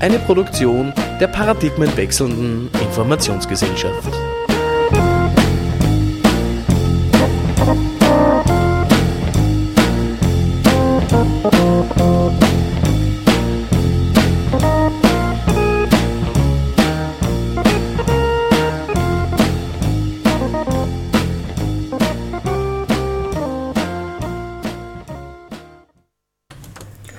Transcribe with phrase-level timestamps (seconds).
[0.00, 4.08] Eine Produktion der paradigmenwechselnden Informationsgesellschaft.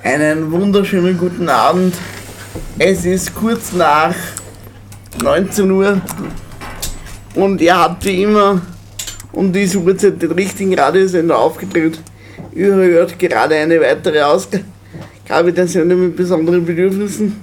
[0.03, 1.93] Einen wunderschönen guten Abend.
[2.83, 4.15] Es ist kurz nach
[5.21, 6.01] 19 Uhr
[7.35, 8.59] und ihr habt wie immer
[9.31, 11.99] um diese Uhrzeit den richtigen Radiosender aufgedreht.
[12.55, 17.39] Ihr hört gerade eine weitere Ausgabe der Sendung mit besonderen Bedürfnissen.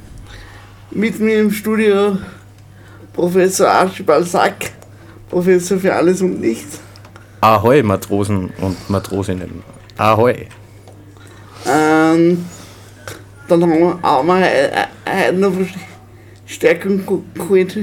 [0.90, 2.18] Mit mir im Studio
[3.12, 4.72] Professor Archibald Sack,
[5.30, 6.80] Professor für alles und nichts.
[7.42, 9.62] Ahoi, Matrosen und Matrosinnen.
[9.98, 10.48] Ahoi.
[11.64, 12.44] Ähm,
[13.48, 14.68] dann haben wir, haben wir he-
[15.06, 15.52] he- heute noch
[16.46, 17.02] Stärkung
[17.34, 17.76] geholt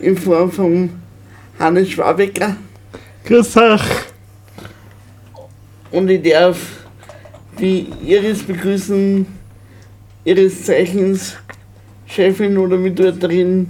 [0.00, 0.90] in Form von
[1.58, 2.56] Hannes Schwabecker.
[3.24, 3.82] Grüß euch.
[5.90, 6.58] Und ich darf
[7.58, 9.26] die Iris begrüßen,
[10.24, 11.36] Ihres Zeichens
[12.06, 13.68] Chefin oder Mitarbeiterin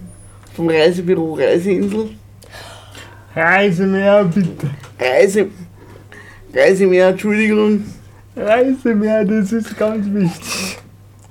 [0.55, 2.11] vom Reisebüro Reiseinsel.
[3.34, 4.70] Reise mehr, bitte.
[4.98, 5.48] Reise,
[6.55, 7.84] Reisemeer, Entschuldigung.
[8.36, 10.64] Reise mehr, das ist ganz wichtig.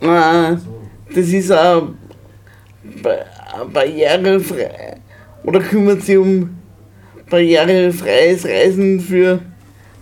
[0.04, 1.86] Das ist ba-
[3.72, 4.98] barrierefrei
[5.44, 6.58] oder kümmert sich um
[7.30, 9.40] barrierefreies Reisen für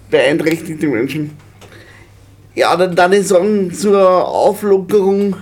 [0.09, 1.37] beeinträchtigte Menschen.
[2.55, 5.35] Ja, dann würde ich sagen, zur Auflockerung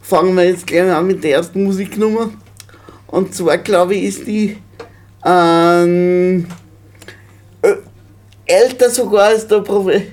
[0.00, 2.30] fangen wir jetzt gleich an mit der ersten Musiknummer.
[3.06, 4.56] Und zwar glaube ich ist die
[5.24, 6.46] ähm,
[7.62, 7.74] äh,
[8.46, 10.06] älter sogar als der Professor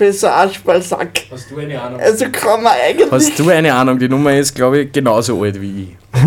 [0.00, 1.22] Aschbalsack.
[1.30, 2.00] Hast du eine Ahnung?
[2.00, 3.10] Also kann man eigentlich.
[3.10, 3.98] Hast du eine Ahnung?
[3.98, 5.96] Die Nummer ist, glaube ich, genauso alt wie ich.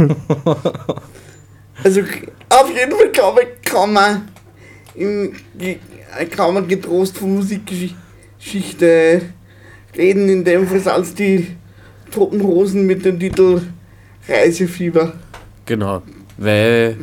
[1.83, 4.27] Also auf jeden Fall glaube ich, kann man,
[4.95, 5.35] in,
[6.31, 9.21] kann man getrost von Musikgeschichte
[9.95, 11.55] reden, in dem Fall als die
[12.11, 13.61] Toten Hosen mit dem Titel
[14.27, 15.13] Reisefieber.
[15.65, 16.01] Genau.
[16.37, 16.95] Weil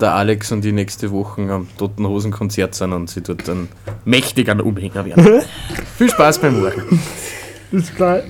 [0.00, 3.68] der Alex und die nächste Woche am Toten Hosen Konzert sind und sie dort dann
[4.04, 5.42] mächtig an Umhänger werden.
[5.96, 7.00] Viel Spaß beim Morgen.
[7.70, 8.24] Bis gleich.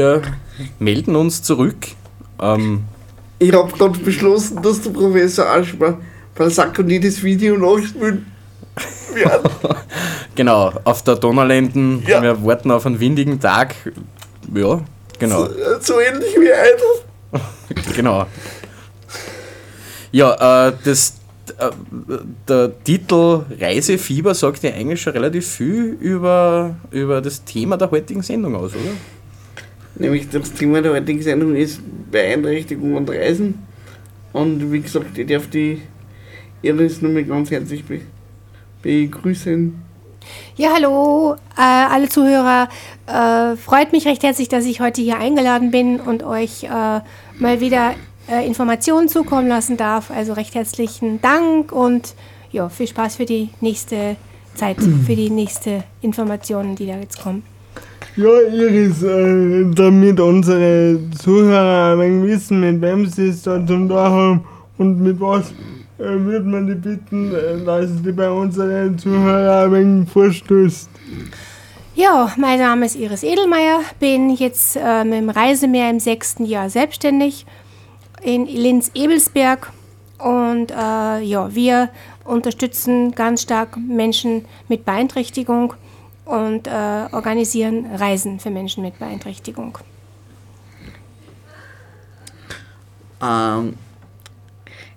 [0.00, 0.22] Wir
[0.78, 1.76] melden uns zurück.
[2.40, 2.84] Ähm,
[3.38, 5.98] Ich hab gerade beschlossen, dass der Professor Aschmer
[6.34, 8.26] bei Sakonides Video nachspielen
[9.14, 9.50] wird.
[10.34, 12.22] genau, auf der Donauländen, Ja.
[12.22, 13.74] wir warten auf einen windigen Tag.
[14.54, 14.80] Ja,
[15.18, 15.48] genau,
[15.80, 17.92] so ähnlich wie heute.
[17.96, 18.26] genau.
[20.12, 21.14] Ja, äh, das,
[21.58, 21.70] äh,
[22.48, 28.22] der Titel Reisefieber sagt ja eigentlich schon relativ viel über, über das Thema der heutigen
[28.22, 28.92] Sendung aus, oder?
[30.00, 33.66] Nämlich das Thema der heutigen Sendung ist Beeinträchtigung und Reisen.
[34.32, 35.82] Und wie gesagt, ich darf die
[36.62, 38.00] Iris nur mal ganz herzlich be
[38.82, 39.74] begrüßen.
[40.56, 42.70] Ja, hallo, äh, alle Zuhörer.
[43.06, 47.60] Äh, freut mich recht herzlich, dass ich heute hier eingeladen bin und euch äh, mal
[47.60, 47.94] wieder
[48.26, 50.10] äh, Informationen zukommen lassen darf.
[50.10, 52.14] Also recht herzlichen Dank und
[52.52, 54.16] ja, viel Spaß für die nächste
[54.54, 57.49] Zeit, für die nächste Informationen, die da jetzt kommen.
[58.16, 64.44] Ja, Iris, äh, damit unsere Zuhörer wissen, mit wem sie es da zum Tag haben
[64.78, 65.52] und mit was,
[65.98, 70.90] äh, würde man die bitten, äh, dass sie bei unseren Zuhörern ein vorstößt.
[71.94, 76.68] Ja, mein Name ist Iris Edelmeier, bin jetzt äh, mit dem Reisemeer im sechsten Jahr
[76.68, 77.46] selbstständig
[78.22, 79.72] in Linz-Ebelsberg
[80.18, 81.90] und äh, ja, wir
[82.24, 85.74] unterstützen ganz stark Menschen mit Beeinträchtigung
[86.30, 89.78] und äh, organisieren Reisen für Menschen mit Beeinträchtigung.
[93.20, 93.74] Ähm,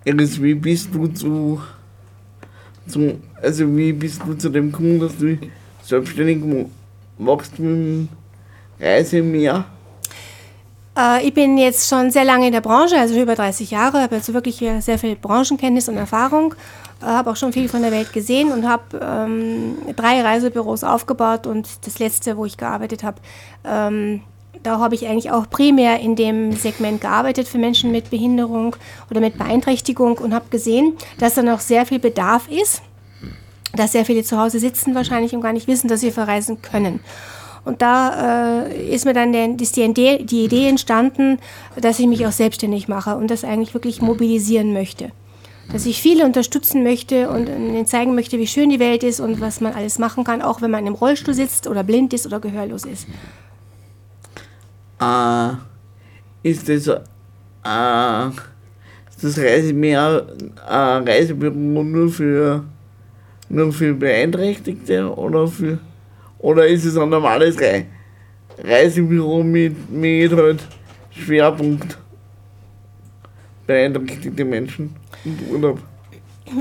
[0.06, 1.62] Iris, wie bist du zu,
[2.88, 5.38] zu, also wie bist du zu dem gekommen, dass du
[5.82, 6.44] selbstständig
[7.18, 8.10] machst mit dem
[8.80, 9.66] Reisemeer?
[10.98, 14.16] Äh, ich bin jetzt schon sehr lange in der Branche, also über 30 Jahre, habe
[14.16, 16.54] also wirklich sehr viel Branchenkenntnis und Erfahrung,
[17.04, 21.86] habe auch schon viel von der Welt gesehen und habe ähm, drei Reisebüros aufgebaut und
[21.86, 23.18] das letzte, wo ich gearbeitet habe,
[23.66, 24.22] ähm,
[24.62, 28.76] da habe ich eigentlich auch primär in dem Segment gearbeitet für Menschen mit Behinderung
[29.12, 32.82] oder mit Beeinträchtigung und habe gesehen, dass da noch sehr viel Bedarf ist
[33.76, 37.00] dass sehr viele zu Hause sitzen wahrscheinlich und gar nicht wissen, dass sie verreisen können.
[37.66, 41.40] Und da äh, ist mir dann der, ist die, die Idee entstanden,
[41.80, 45.12] dass ich mich auch selbstständig mache und das eigentlich wirklich mobilisieren möchte.
[45.72, 49.42] Dass ich viele unterstützen möchte und ihnen zeigen möchte, wie schön die Welt ist und
[49.42, 52.40] was man alles machen kann, auch wenn man im Rollstuhl sitzt oder blind ist oder
[52.40, 53.08] gehörlos ist.
[55.02, 55.50] Äh,
[56.44, 58.28] ist das, äh,
[59.10, 60.28] ist das Reisemeer
[60.68, 62.64] ein Reisebüro nur für,
[63.50, 65.80] nur für Beeinträchtigte oder für,
[66.40, 67.86] oder ist es ein normales Re
[68.64, 70.62] Reisebüro mit, mit halt
[71.10, 71.98] Schwerpunkt
[73.68, 75.80] beeinträchtigte Menschen und Urlaub?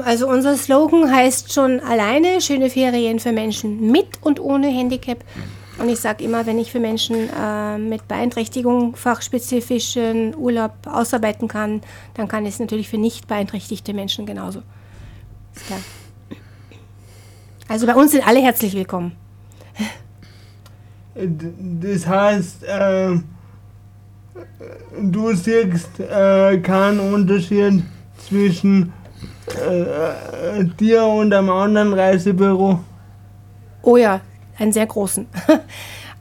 [0.04, 5.18] Also unser Slogan heißt schon alleine schöne Ferien für Menschen mit und ohne Handicap.
[5.78, 11.80] Und ich sage immer, wenn ich für Menschen äh, mit Beeinträchtigung fachspezifischen Urlaub ausarbeiten kann,
[12.14, 14.62] dann kann ich es natürlich für nicht beeinträchtigte Menschen genauso.
[15.54, 15.80] Ist klar.
[17.68, 19.12] Also bei uns sind alle herzlich willkommen.
[21.14, 21.26] Äh,
[21.80, 23.16] Das heißt, äh,
[25.00, 27.82] du siehst äh, keinen Unterschied
[28.26, 28.92] zwischen
[29.60, 32.80] äh, äh, dir und einem anderen Reisebüro.
[33.82, 34.20] Oh ja,
[34.58, 35.26] einen sehr großen.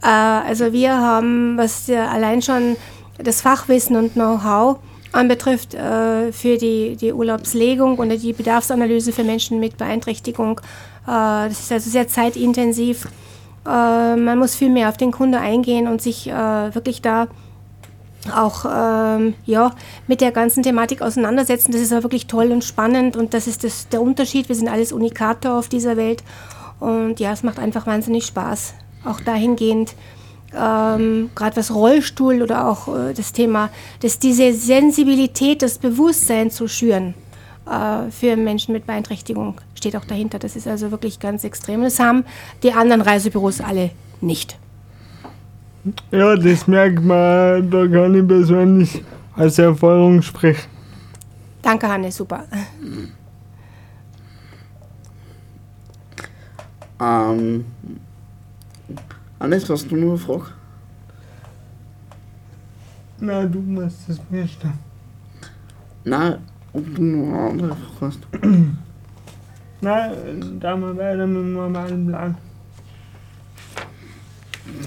[0.03, 2.75] äh, also wir haben, was ja allein schon
[3.17, 4.79] das Fachwissen und Know-how
[5.11, 10.59] anbetrifft, äh, für die, die Urlaubslegung und die Bedarfsanalyse für Menschen mit Beeinträchtigung.
[11.05, 13.07] Äh, das ist also sehr zeitintensiv.
[13.65, 17.27] Äh, man muss viel mehr auf den Kunde eingehen und sich äh, wirklich da
[18.29, 19.71] auch ähm, ja,
[20.07, 21.71] mit der ganzen Thematik auseinandersetzen.
[21.71, 24.49] Das ist auch wirklich toll und spannend und das ist das, der Unterschied.
[24.49, 26.23] Wir sind alles Unikate auf dieser Welt
[26.79, 28.73] und ja, es macht einfach wahnsinnig Spaß.
[29.05, 29.95] Auch dahingehend,
[30.53, 33.69] ähm, gerade was Rollstuhl oder auch äh, das Thema,
[34.01, 37.15] dass diese Sensibilität, das Bewusstsein zu schüren
[37.65, 40.37] äh, für Menschen mit Beeinträchtigung steht auch dahinter.
[40.39, 41.81] Das ist also wirklich ganz extrem.
[41.81, 42.25] Das haben
[42.61, 44.57] die anderen Reisebüros alle nicht.
[46.11, 49.03] Ja, das merkt man, da kann ich persönlich
[49.35, 50.69] aus Erfahrung sprechen.
[51.61, 52.43] Danke, Hanne, super.
[56.99, 57.65] Ähm,
[59.39, 60.45] Hannes, hast du noch eine Frage?
[63.19, 64.79] Na, du musst das stellen.
[66.03, 66.37] Nein,
[66.73, 68.19] ob du noch eine andere Frage hast.
[69.81, 70.11] Na,
[70.59, 72.37] da mal weiter mit dem normalen Plan.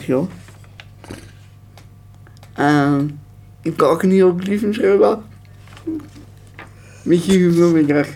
[0.07, 0.29] Ja.
[2.57, 3.19] Ähm,
[3.63, 5.23] ich brauche einen Hieroglyphenschreiber.
[7.05, 8.09] Michi, über mich gleich.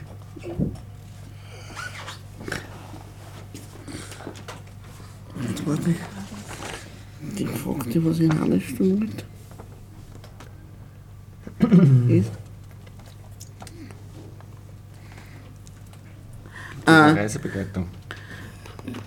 [5.65, 5.95] Warte.
[7.39, 9.25] die gefragt, die was in Stunde mit
[12.11, 12.31] ist.
[16.87, 17.87] Ah, Reisebegleitung.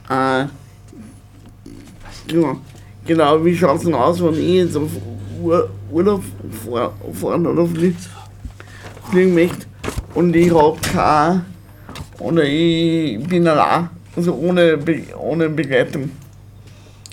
[0.08, 0.46] äh,
[2.28, 2.62] genau,
[3.06, 4.90] genau, wie schaut es denn aus, wenn ich jetzt auf
[5.42, 6.24] Ur Urlaub
[6.66, 7.98] fahr- fahren oder fliegen,
[9.10, 9.66] fliegen möchte
[10.14, 11.46] und ich hab kein,
[12.20, 16.12] oder ich bin allein, also ohne, Be ohne Begleitung.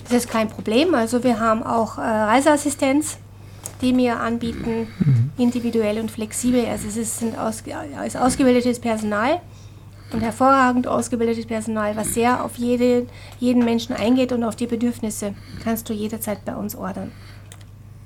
[0.03, 0.93] Das ist kein Problem.
[0.95, 3.17] Also wir haben auch äh, Reiseassistenz,
[3.81, 4.87] die wir anbieten,
[5.37, 6.65] individuell und flexibel.
[6.65, 7.73] Also es ist, sind ausge
[8.05, 9.39] ist ausgebildetes Personal
[10.11, 13.07] und hervorragend ausgebildetes Personal, was sehr auf jede,
[13.39, 15.35] jeden Menschen eingeht und auf die Bedürfnisse.
[15.63, 17.11] Kannst du jederzeit bei uns ordern.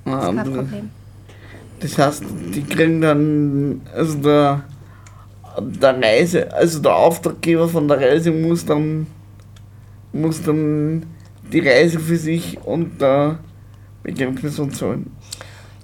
[0.06, 0.92] Das Ah, ist kein Problem.
[1.80, 4.64] Das heißt, die kriegen dann, also der,
[5.60, 9.08] der Reise, also der Auftraggeber von der Reise muss dann,
[10.12, 11.06] muss dann
[11.52, 13.40] die Reise für sich und der
[14.04, 15.12] Begleitperson zahlen.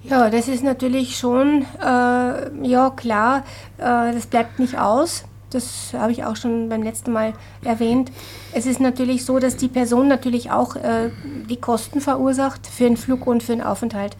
[0.02, 3.44] Ja, das ist natürlich schon, äh, ja klar,
[3.78, 5.24] äh, das bleibt nicht aus.
[5.50, 7.32] Das habe ich auch schon beim letzten Mal
[7.64, 8.10] erwähnt.
[8.52, 11.10] Es ist natürlich so, dass die Person natürlich auch äh,
[11.48, 14.16] die Kosten verursacht für den Flug und für den Aufenthalt.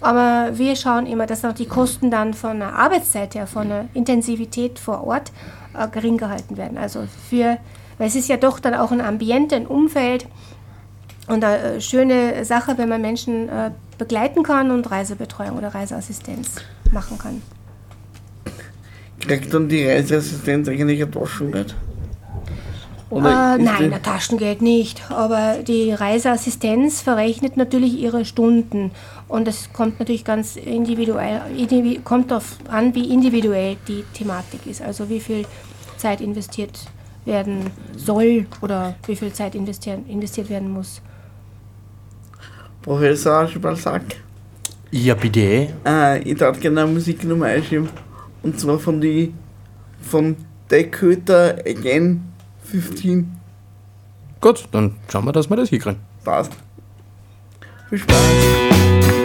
[0.00, 3.88] Aber wir schauen immer, dass auch die Kosten dann von der Arbeitszeit her, von der
[3.92, 5.32] Intensivität vor Ort
[5.78, 6.78] äh, gering gehalten werden.
[6.78, 7.58] Also für,
[7.98, 10.26] weil es ist ja doch dann auch ein Ambiente, ein Umfeld,
[11.30, 16.56] und eine äh, schöne Sache, wenn man Menschen äh, begleiten kann und Reisebetreuung oder Reiseassistenz
[16.92, 17.40] machen kann.
[19.20, 21.74] Kriegt dann die Reiseassistenz eigentlich ein Taschengeld?
[23.12, 23.22] Äh, ist
[23.64, 25.02] nein, ein Taschengeld nicht.
[25.10, 28.92] Aber die Reiseassistenz verrechnet natürlich ihre Stunden.
[29.28, 34.82] Und es kommt natürlich ganz individuell, indivi kommt darauf an, wie individuell die Thematik ist.
[34.82, 35.44] Also wie viel
[35.96, 36.80] Zeit investiert
[37.24, 41.02] werden soll oder wie viel Zeit investiert werden muss.
[42.82, 44.02] Professor Balzac.
[44.90, 45.68] Ja, bitte.
[45.86, 47.88] Äh, ich darf gerne eine Musiknummer einschieben.
[48.42, 49.34] Und zwar von die
[50.00, 50.36] von
[50.68, 52.22] Dakota Again
[52.64, 53.36] 15.
[54.40, 56.00] Gut, dann schauen wir, dass wir das hinkriegen.
[56.24, 56.52] Passt.
[57.88, 59.19] Viel Spaß.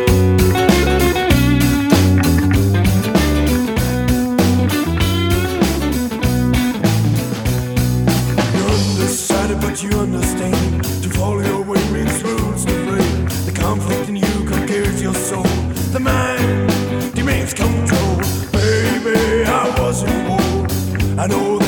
[21.26, 21.65] I know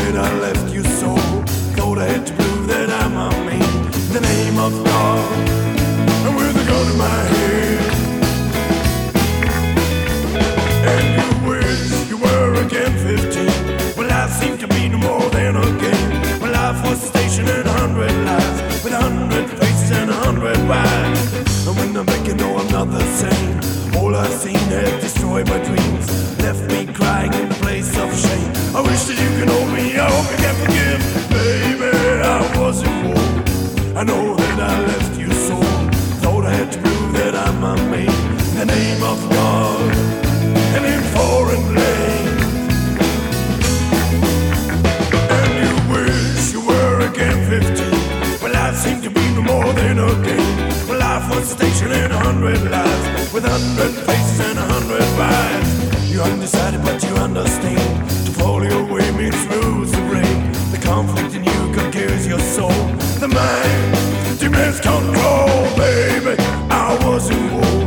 [53.37, 56.11] with a hundred faces and a hundred wives.
[56.11, 58.09] You're undecided, but you understand.
[58.25, 60.37] To follow your way means rules to break.
[60.73, 62.81] The conflict in you conquers your soul.
[63.21, 66.35] The mind demands control, baby.
[66.71, 67.83] I was in war.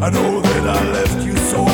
[0.00, 1.66] I know that I left you so.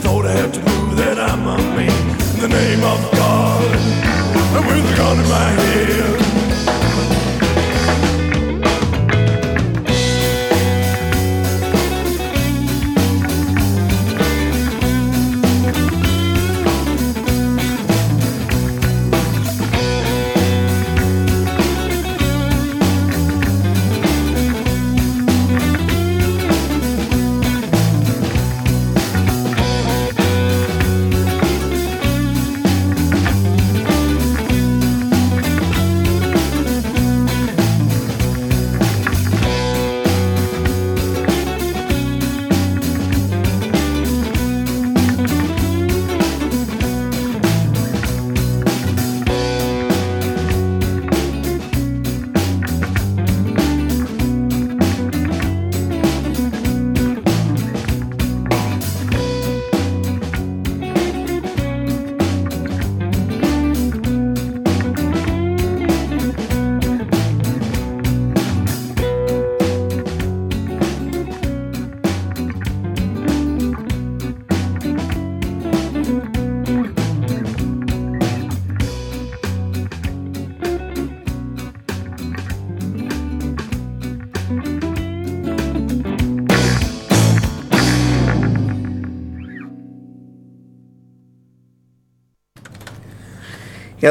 [0.00, 1.92] Thought I had to prove that I'm a man.
[2.36, 3.70] In the name of God,
[4.56, 6.31] and with a gun in my hand.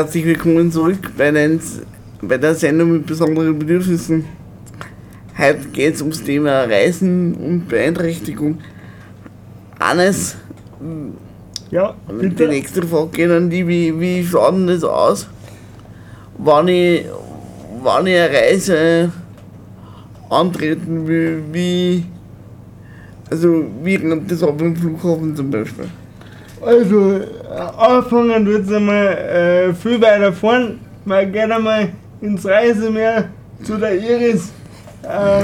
[0.01, 1.61] Herzlich willkommen zurück bei, den,
[2.23, 4.25] bei der Sendung mit besonderen Bedürfnissen.
[5.37, 8.57] Heute geht es ums Thema Reisen und Beeinträchtigung.
[9.79, 10.37] Hannes,
[11.69, 12.47] Ja, die bitte.
[12.47, 15.27] nächste Frage geht an die, wie, wie schaut denn das aus,
[16.39, 17.05] wenn ich,
[17.83, 19.11] wenn ich eine Reise
[20.31, 22.05] antreten will, wie,
[23.29, 25.85] also wie rennt das ab im Flughafen zum Beispiel?
[26.61, 27.25] Also, äh,
[27.77, 30.79] anfangen wird es einmal äh, viel weiter vorn.
[31.05, 31.89] Man geht einmal
[32.21, 33.29] ins Reisemeer
[33.63, 34.51] zu der Iris
[35.01, 35.43] äh,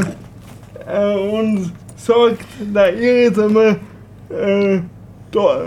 [0.85, 3.77] äh, und sagt der Iris einmal,
[4.29, 4.79] äh,
[5.31, 5.61] da,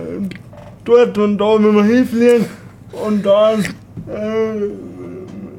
[0.84, 2.46] dort und da müssen wir hinfliegen
[2.92, 3.64] und dann
[4.08, 4.68] äh,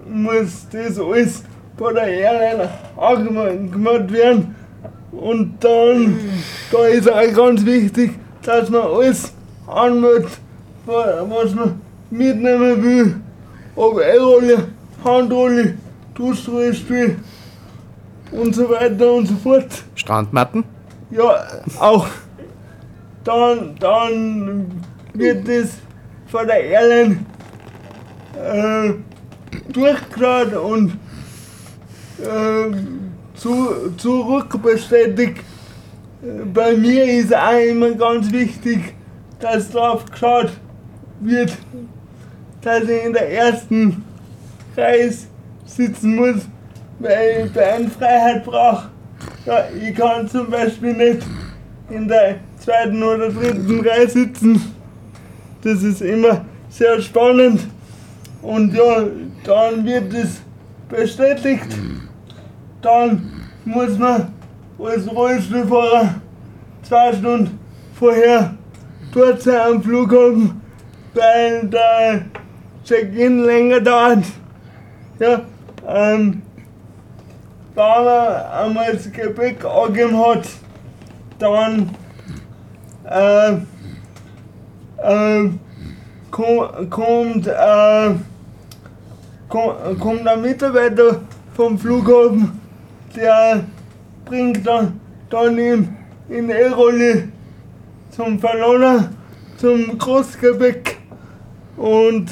[0.09, 1.43] muss das alles
[1.77, 4.55] bei der Airline angemacht werden.
[5.11, 6.17] Und dann,
[6.71, 9.33] da ist auch ganz wichtig, dass man alles
[9.71, 10.31] anmeldet,
[10.85, 11.79] wa- was man
[12.09, 13.15] mitnehmen will.
[13.75, 14.67] Ob E-Rolle,
[15.03, 15.75] Handrolle,
[16.13, 17.15] Duschrollstuhl
[18.31, 19.67] und so weiter und so fort.
[19.95, 20.63] Strandmatten?
[21.09, 21.45] Ja,
[21.79, 22.07] auch.
[23.23, 24.71] Dann, dann
[25.13, 25.69] wird das
[26.27, 27.19] von der Airline
[28.35, 28.93] äh,
[29.71, 30.93] durchgeschaut und
[32.19, 32.71] äh,
[33.35, 35.37] zu, zurückbestätigt.
[36.23, 38.93] Äh, Bei mir ist auch immer ganz wichtig,
[39.41, 40.51] dass drauf geschaut
[41.19, 41.57] wird,
[42.61, 44.03] dass ich in der ersten
[44.77, 45.11] Reihe
[45.65, 46.47] sitzen muss,
[46.99, 48.89] weil ich Beinfreiheit brauche.
[49.45, 51.25] Ja, ich kann zum Beispiel nicht
[51.89, 54.61] in der zweiten oder dritten Reihe sitzen.
[55.63, 57.67] Das ist immer sehr spannend.
[58.41, 59.03] Und ja,
[59.43, 60.41] dann wird es
[60.89, 61.67] bestätigt.
[62.81, 63.31] Dann
[63.65, 64.33] muss man
[64.79, 66.15] als Rollstuhlfahrer
[66.81, 67.59] zwei Stunden
[67.93, 68.55] vorher
[69.13, 70.61] dort am Flughafen,
[71.13, 72.25] weil der
[72.83, 74.23] Check-in länger dauert.
[75.19, 75.41] Ja,
[75.87, 76.41] ähm,
[77.75, 80.47] da man einmal das Gepäck angegeben hat,
[81.39, 81.89] dann
[83.09, 83.51] äh,
[84.97, 85.49] äh,
[86.31, 88.11] kom, kommt, äh,
[89.47, 91.21] kom, kommt ein Mitarbeiter
[91.53, 92.59] vom Flughafen,
[93.15, 93.63] der
[94.25, 95.95] bringt dann, dann in,
[96.29, 97.30] in E-Rolle
[98.11, 99.09] zum Verloner,
[99.57, 100.97] zum Großgepäck
[101.77, 102.31] und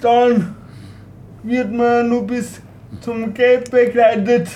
[0.00, 0.54] dann
[1.42, 2.60] wird man nur bis
[3.00, 4.48] zum Gate begleitet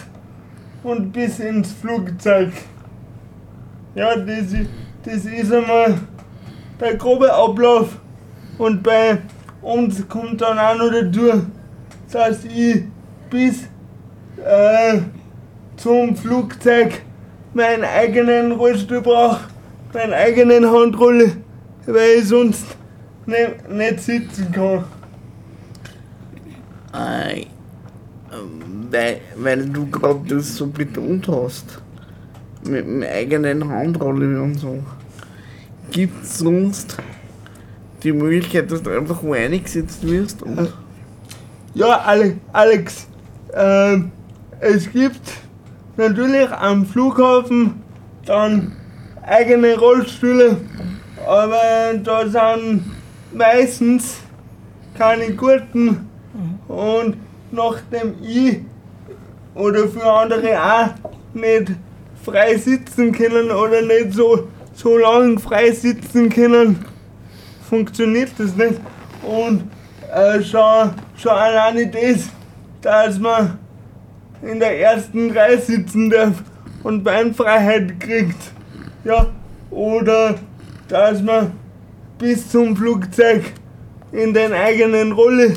[0.82, 2.50] und bis ins Flugzeug.
[3.94, 4.46] Ja, das,
[5.04, 5.98] das ist einmal
[6.80, 7.96] der grobe Ablauf.
[8.58, 9.18] Und bei
[9.62, 11.46] uns kommt dann auch noch dazu,
[12.12, 12.84] dass ich
[13.30, 13.64] bis
[14.44, 14.98] äh,
[15.76, 17.02] zum Flugzeug
[17.54, 19.40] meinen eigenen Rollstuhl brauche,
[19.92, 21.37] meinen eigenen Handrolle,
[21.87, 22.64] weil ich sonst
[23.26, 24.85] nicht, nicht sitzen kann.
[26.92, 27.46] Ei,
[28.90, 31.81] weil, weil du gerade das so betont hast,
[32.64, 34.83] mit dem eigenen Handrolle und so.
[35.90, 36.96] Gibt es sonst
[38.03, 40.42] die Möglichkeit, dass du einfach wo reingesetzt wirst?
[40.42, 40.72] Und
[41.74, 43.07] Ja, Ale Alex,
[43.55, 44.12] ähm,
[44.61, 45.20] es gibt
[45.96, 47.74] natürlich am Flughafen
[48.24, 48.72] dann
[49.22, 50.56] eigene Rollstühle,
[51.26, 52.85] aber da sind
[53.33, 54.18] meistens
[54.96, 56.09] keine guten
[56.68, 57.16] und
[57.50, 58.61] nachdem ich
[59.54, 60.88] oder für andere auch
[61.35, 61.72] nicht
[62.24, 66.85] frei sitzen können oder nicht so, so lange frei sitzen können,
[67.68, 68.80] funktioniert das nicht.
[69.22, 69.64] Und
[70.12, 72.28] äh, schon, schon alleine das,
[72.80, 73.59] dass man
[74.42, 76.42] in der ersten Reihe sitzen darf
[76.83, 78.52] und Beinfreiheit kriegt.
[79.04, 79.26] Ja,
[79.70, 80.34] oder
[80.88, 81.52] dass man
[82.18, 83.44] bis zum Flugzeug
[84.12, 85.54] in den eigenen Rolle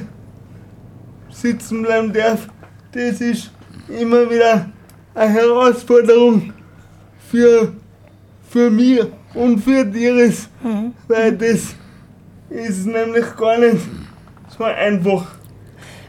[1.29, 2.47] sitzen bleiben darf.
[2.93, 3.51] Das ist
[3.89, 4.69] immer wieder
[5.13, 6.53] eine Herausforderung
[7.29, 7.73] für,
[8.49, 9.01] für mich
[9.34, 10.47] und für die Iris,
[11.08, 11.75] weil das
[12.49, 13.79] ist nämlich gar nicht
[14.58, 15.36] so einfach.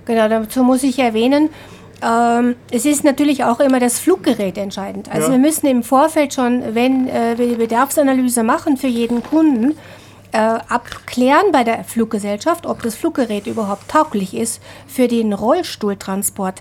[0.04, 1.48] Genau, dazu muss ich erwähnen,
[2.04, 5.08] ähm, es ist natürlich auch immer das Fluggerät entscheidend.
[5.10, 5.32] Also Ja.
[5.32, 9.76] wir müssen im Vorfeld schon, wenn äh, wir die Bedarfsanalyse machen für jeden Kunden,
[10.32, 16.60] äh, abklären bei der Fluggesellschaft, ob das Fluggerät überhaupt tauglich ist für den Rollstuhltransport.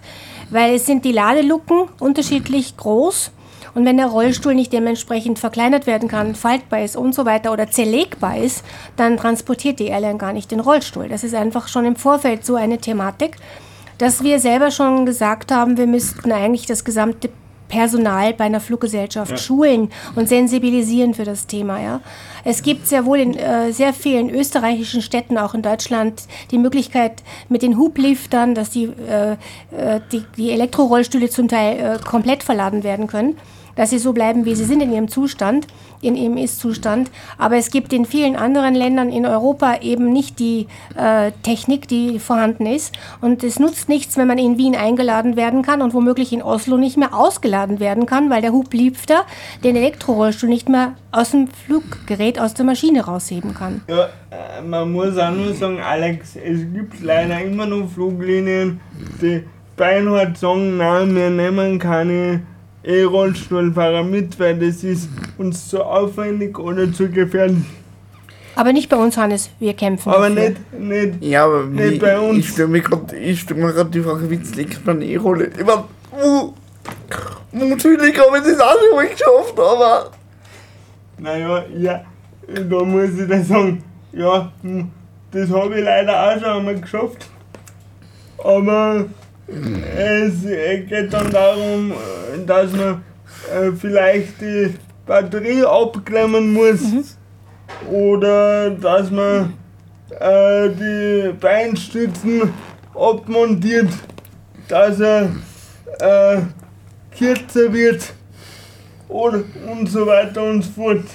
[0.51, 3.31] Weil es sind die Ladeluken unterschiedlich groß.
[3.73, 7.71] Und wenn der Rollstuhl nicht dementsprechend verkleinert werden kann, faltbar ist und so weiter oder
[7.71, 8.63] zerlegbar ist,
[8.95, 11.09] dann transportiert die Airline gar nicht den Rollstuhl.
[11.09, 13.37] Das ist einfach schon im Vorfeld so eine Thematik,
[13.97, 17.29] dass wir selber schon gesagt haben, wir müssten eigentlich das gesamte
[17.73, 21.81] Personal bei einer Fluggesellschaft schulen und sensibilisieren für das Thema.
[21.81, 22.01] Ja.
[22.43, 27.23] Es gibt sehr wohl in äh, sehr vielen österreichischen Städten, auch in Deutschland, die Möglichkeit
[27.49, 29.31] mit den Hubliftern, dass die, äh,
[29.75, 33.37] äh, die, die Elektrorollstühle zum Teil äh, komplett verladen werden können
[33.75, 35.67] dass sie so bleiben, wie sie sind in ihrem Zustand,
[36.01, 37.09] in ihrem Ist-Zustand.
[37.37, 42.19] Aber es gibt in vielen anderen Ländern in Europa eben nicht die äh, Technik, die
[42.19, 42.93] vorhanden ist.
[43.21, 46.77] Und es nutzt nichts, wenn man in Wien eingeladen werden kann und womöglich in Oslo
[46.77, 49.25] nicht mehr ausgeladen werden kann, weil der Hublifter
[49.63, 53.81] den Elektrorollstuhl nicht mehr aus dem Fluggerät, aus der Maschine rausheben kann.
[53.87, 58.79] Ja, äh, man muss auch nur sagen, Alex, es gibt leider immer noch Fluglinien,
[59.21, 59.43] die
[59.75, 62.41] beinhart sagen, nein, wir nehmen keine
[62.83, 67.63] E-Rollstuhlfahrer mit, weil das ist uns zu aufwendig oder zu gefährlich.
[68.55, 70.11] Aber nicht bei uns, Hannes, wir kämpfen.
[70.11, 70.49] Aber dafür.
[70.49, 72.37] nicht, nicht, Ja, aber Nicht wie, bei uns.
[72.39, 75.49] ich stelle mir gerade die Frage, wie legt man E-Rolle?
[75.57, 75.79] Ich mein,
[76.23, 76.53] uh,
[77.51, 80.11] natürlich habe ich das auch schon mal geschafft, aber
[81.17, 82.03] naja, ja,
[82.69, 84.91] da muss ich dann sagen, ja, hm,
[85.31, 87.27] das habe ich leider auch schon einmal geschafft.
[88.43, 89.05] Aber
[89.47, 93.03] es äh, geht dann darum, äh, dass man
[93.53, 94.73] äh, vielleicht die
[95.05, 97.17] Batterie abklemmen muss
[97.91, 99.53] oder dass man
[100.19, 102.53] äh, die Beinstützen
[102.95, 103.89] abmontiert,
[104.67, 105.29] dass er
[105.99, 106.37] äh,
[107.17, 108.13] kürzer wird
[109.09, 111.05] und so weiter und so fort.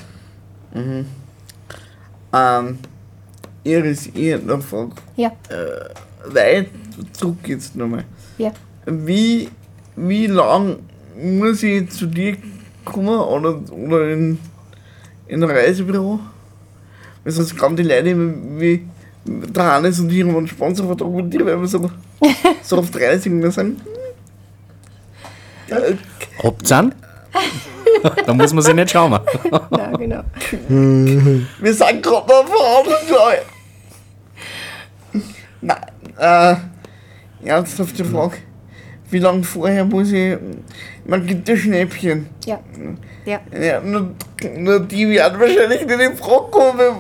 [2.33, 2.79] ähm,
[3.65, 4.93] Iris, ich noch Frage.
[5.17, 5.33] Ja,
[6.27, 6.69] Weit
[7.13, 8.05] zurück jetzt nochmal.
[8.39, 8.53] Ja.
[8.87, 9.49] Wie,
[9.97, 10.79] wie lang
[11.21, 12.37] muss ich zu dir
[12.85, 14.39] kommen oder, oder in,
[15.27, 16.21] in ein Reisebüro?
[17.25, 18.87] Weil sonst glauben die Leute immer, wie
[19.25, 21.91] der Hannes und ich haben einen Sponsorvertrag mit dir, weil wir so,
[22.63, 23.81] so auf 30 und wir sagen,
[25.69, 25.95] äh,
[26.43, 26.95] Habt's an?
[28.27, 29.13] da muss man sich nicht schauen.
[29.13, 30.23] ja genau.
[30.69, 33.45] wir sind gerade noch Veranstaltung.
[35.61, 35.87] Nein,
[36.19, 36.57] äh,
[37.49, 38.37] ernsthafte Frage.
[39.11, 40.37] Wie lange vorher muss ich,
[41.07, 42.27] man gibt ja Schnäppchen.
[42.45, 42.61] Ja.
[43.25, 43.41] ja.
[43.59, 44.15] Ja, nur,
[44.57, 46.97] nur die werden wahrscheinlich nicht in Frage kommen.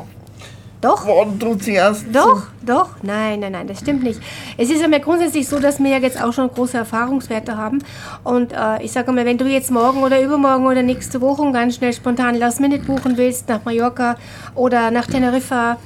[0.80, 1.06] Doch.
[1.06, 2.06] Wann tut sie erst?
[2.12, 4.20] Doch, doch, nein, nein, nein, das stimmt nicht.
[4.56, 7.80] Es ist einmal grundsätzlich so, dass wir ja jetzt auch schon große Erfahrungswerte haben.
[8.22, 11.74] Und äh, ich sage mal, wenn du jetzt morgen oder übermorgen oder nächste Woche ganz
[11.76, 14.16] schnell spontan Last Minute buchen willst, nach Mallorca
[14.54, 15.78] oder nach Teneriffa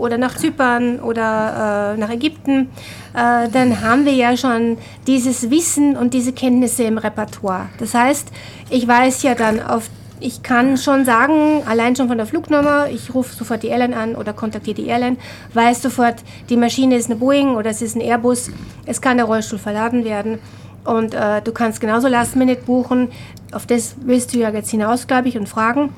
[0.00, 2.70] oder nach Zypern oder äh, nach Ägypten,
[3.14, 7.68] äh, dann haben wir ja schon dieses Wissen und diese Kenntnisse im Repertoire.
[7.78, 8.28] Das heißt,
[8.70, 9.88] ich weiß ja dann auf
[10.22, 14.14] ich kann schon sagen, allein schon von der Flugnummer, ich rufe sofort die Airline an
[14.16, 15.16] oder kontaktiere die Airline,
[15.54, 16.16] weiß sofort,
[16.50, 18.50] die Maschine ist eine Boeing oder es ist ein Airbus,
[18.84, 20.38] es kann der Rollstuhl verladen werden
[20.84, 23.08] und äh, du kannst genauso Last Minute buchen.
[23.52, 25.94] Auf das willst du ja jetzt hinaus, glaube ich, und fragen.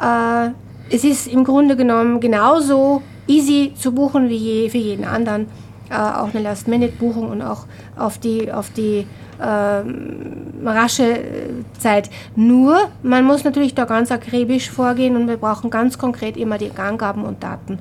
[0.00, 0.50] Äh,
[0.92, 5.46] es ist im Grunde genommen genauso easy zu buchen wie je, für jeden anderen.
[5.90, 7.66] Äh, auch eine Last-Minute-Buchung und auch
[7.96, 9.06] auf die, auf die
[9.42, 12.10] ähm, rasche äh, Zeit.
[12.36, 16.70] Nur, man muss natürlich da ganz akribisch vorgehen und wir brauchen ganz konkret immer die
[16.76, 17.78] Angaben und Daten.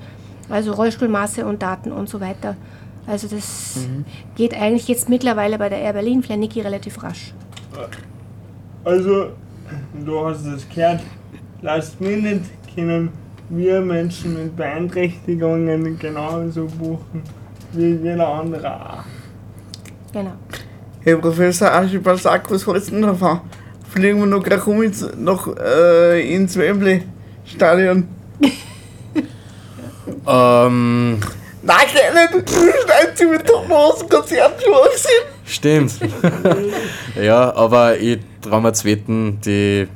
[0.49, 2.55] Also Rollstuhlmaße und Daten und so weiter.
[3.05, 3.87] Also das
[4.35, 7.33] geht eigentlich jetzt mittlerweile bei der Air Berlin Flanicki relativ rasch.
[8.83, 9.31] Also,
[10.05, 11.01] du hast es gehört,
[11.61, 12.41] Last Minute
[12.73, 13.09] können
[13.49, 17.23] wir Menschen mit Beeinträchtigungen genauso buchen
[17.73, 19.03] wie jeder andere auch.
[20.11, 20.33] Genau.
[21.01, 23.41] Herr Professor Archibald Sack, was hältst du denn davon?
[23.89, 28.07] Fliegen wir noch gleich um ins, noch, äh, ins Wembley-Stadion?
[30.27, 31.19] Ähm,
[31.61, 32.49] Nein, geh nicht!
[33.15, 35.23] Sie mit Nase Konzert schon gesehen.
[35.45, 35.99] stimmt.
[37.21, 39.87] ja, aber ich traue mir zu wetten, die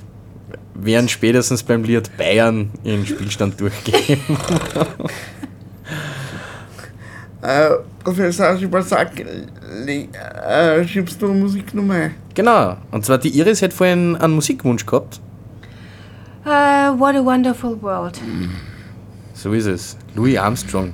[0.76, 4.20] werden spätestens beim Lied Bayern ihren Spielstand durchgehen.
[7.42, 9.12] Äh, Professor Archibald Sack,
[9.86, 10.08] le-
[10.48, 12.16] äh, schiebst du Musiknummer ein?
[12.34, 12.78] genau.
[12.92, 15.20] Und zwar die Iris hat vorhin einen Musikwunsch gehabt.
[16.46, 18.20] Uh, what a wonderful world.
[19.34, 19.98] So ist es.
[20.16, 20.94] Louis Armstrong.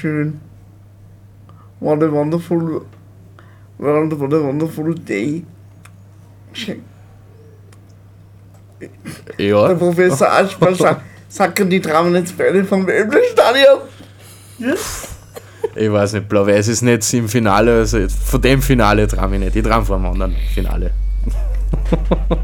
[0.00, 0.40] schön.
[1.80, 2.82] What a wonderful,
[3.78, 5.44] what a, what a wonderful day.
[6.52, 6.82] Schön.
[8.80, 13.78] Der Ja, Professor Aschmann sa- sacken die Dramen jetzt beide vom Wembley-Stadion.
[15.74, 19.56] ich weiß nicht, Blau-Weiß ist nicht im Finale, also von dem Finale traue ich nicht.
[19.56, 20.90] Ich traue vom anderen Finale.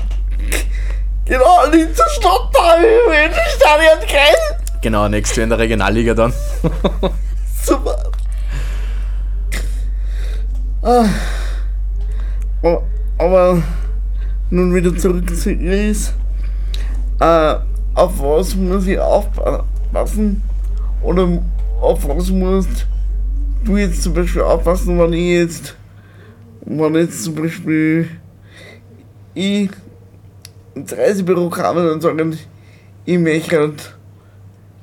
[1.26, 4.58] Genau, nicht zur Stadt da im Wembley-Stadion, geil.
[4.82, 6.34] Genau, nächstes Jahr in der Regionalliga dann.
[7.64, 7.96] Super.
[10.82, 11.08] Ah.
[12.62, 12.82] Oh,
[13.16, 13.62] aber
[14.50, 16.12] nun wieder zurück zu Iris.
[17.20, 17.54] Äh,
[17.94, 20.42] auf was muss ich aufpassen?
[21.02, 21.42] Oder
[21.80, 22.86] auf was musst
[23.64, 25.74] du jetzt zum Beispiel aufpassen, wenn ich jetzt,
[26.66, 28.10] wenn jetzt zum Beispiel
[29.32, 29.70] ich
[30.74, 32.38] ins Reisebüro kam und sagen,
[33.06, 33.96] ich möchte halt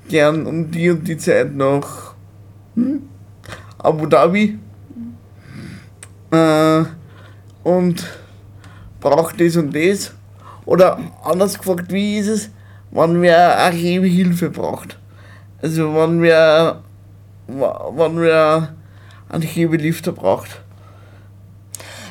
[0.09, 2.10] gern um die und die Zeit nach
[2.75, 3.01] hm,
[3.77, 4.59] Abu Dhabi
[6.31, 6.83] äh,
[7.63, 8.07] und
[8.99, 10.13] braucht das und das.
[10.65, 12.49] Oder anders gefragt, wie ist es,
[12.91, 14.97] wenn wer Hebehilfe braucht?
[15.61, 16.81] Also wenn wer,
[17.47, 18.75] wenn wer
[19.29, 20.61] einen Hebelifter braucht.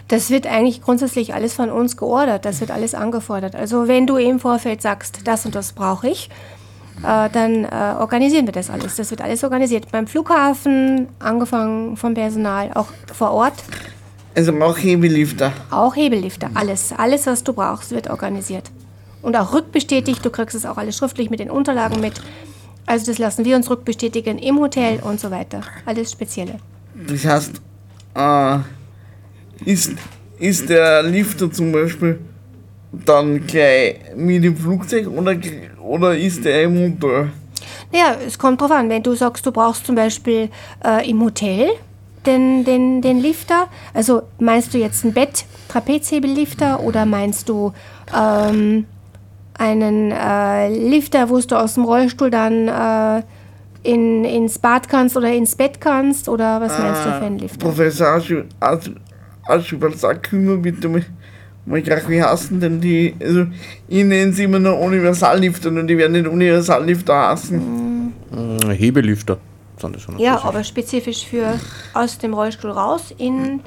[0.08, 3.54] Das wird eigentlich grundsätzlich alles von uns geordert, das wird alles angefordert.
[3.54, 6.30] Also wenn du im Vorfeld sagst, das und das brauche ich,
[7.02, 8.96] äh, dann äh, organisieren wir das alles.
[8.96, 9.90] Das wird alles organisiert.
[9.90, 13.54] Beim Flughafen, angefangen vom Personal, auch vor Ort,
[14.34, 15.52] Also auch Hebelifter.
[15.70, 16.92] auch Hebellifter, alles.
[16.96, 18.70] Alles, was du brauchst, wird organisiert.
[19.22, 22.14] Und auch rückbestätigt, du kriegst es auch alles schriftlich mit den Unterlagen mit.
[22.86, 25.60] Also das lassen wir uns rückbestätigen im Hotel und so weiter.
[25.86, 26.54] Alles Spezielle.
[27.06, 27.60] Das heißt,
[28.14, 28.58] äh,
[29.64, 29.92] ist,
[30.38, 32.18] ist der Lifter zum Beispiel
[32.92, 35.36] dann gleich mit dem Flugzeug oder,
[35.90, 37.30] oder ist der im Hotel?
[37.92, 38.88] Naja, es kommt drauf an.
[38.88, 40.48] Wenn du sagst, du brauchst zum Beispiel
[40.84, 41.68] äh, im Hotel
[42.26, 47.72] den, den, den Lifter, also meinst du jetzt ein Bett, Trapezhebellifter oder meinst du
[48.16, 48.84] ähm,
[49.58, 53.22] einen äh, Lifter, wo du aus dem Rollstuhl dann äh,
[53.82, 57.58] in, ins Bad kannst oder ins Bett kannst oder was meinst du für einen Lifter?
[57.58, 58.96] Professor Aschu- Aschu-
[59.48, 60.58] Aschubal, sag mir
[61.64, 63.46] mal, mal gleich, wie heißen denn die, also
[63.88, 67.58] ich nenne sie immer nur Universallifter und die werden nicht Universallifter heißen.
[68.30, 69.38] Mm, Hebelifter.
[69.80, 70.48] sind das schon Ja, spezifisch.
[70.48, 71.60] aber spezifisch für
[71.94, 73.60] aus dem Rollstuhl raus in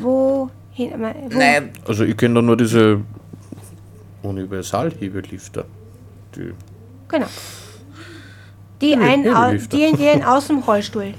[0.00, 0.92] wo hin,
[1.30, 3.00] wo, Nein, Also ich kenne da nur diese
[4.22, 5.64] Universalhebelifter.
[6.34, 6.52] Die
[7.08, 7.26] Genau.
[8.82, 9.24] Die einen,
[9.70, 11.14] die, die einen aus dem Rollstuhl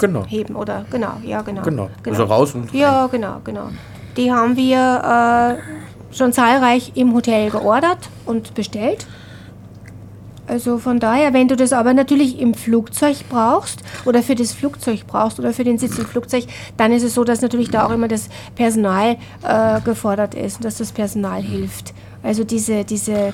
[0.00, 0.24] Genau.
[0.26, 0.84] heben, oder?
[0.90, 1.62] Genau, ja, genau.
[1.62, 1.90] Genau.
[2.06, 2.78] Also raus und rein.
[2.80, 3.70] Ja, genau, genau.
[4.16, 9.06] Die haben wir äh, schon zahlreich im Hotel geordert und bestellt.
[10.46, 15.06] Also von daher, wenn du das aber natürlich im Flugzeug brauchst oder für das Flugzeug
[15.06, 16.44] brauchst oder für den Sitz im Flugzeug,
[16.76, 20.66] dann ist es so, dass natürlich da auch immer das Personal äh, gefordert ist und
[20.66, 21.94] dass das Personal hilft.
[22.22, 23.32] Also diese, diese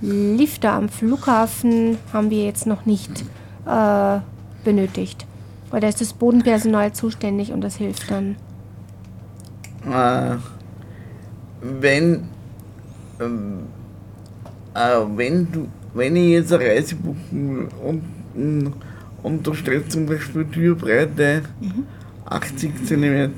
[0.00, 3.24] Lifter am Flughafen haben wir jetzt noch nicht
[3.66, 4.18] äh,
[4.64, 5.26] benötigt.
[5.70, 8.36] Weil da ist das Bodenpersonal zuständig und das hilft dann.
[9.86, 10.36] Äh,
[11.60, 12.28] wenn,
[13.20, 13.58] ähm,
[14.74, 18.72] äh, wenn du, wenn ich jetzt eine Reise buchen will und,
[19.22, 21.42] und, da steht zum Beispiel Türbreite
[22.26, 23.32] 80 cm,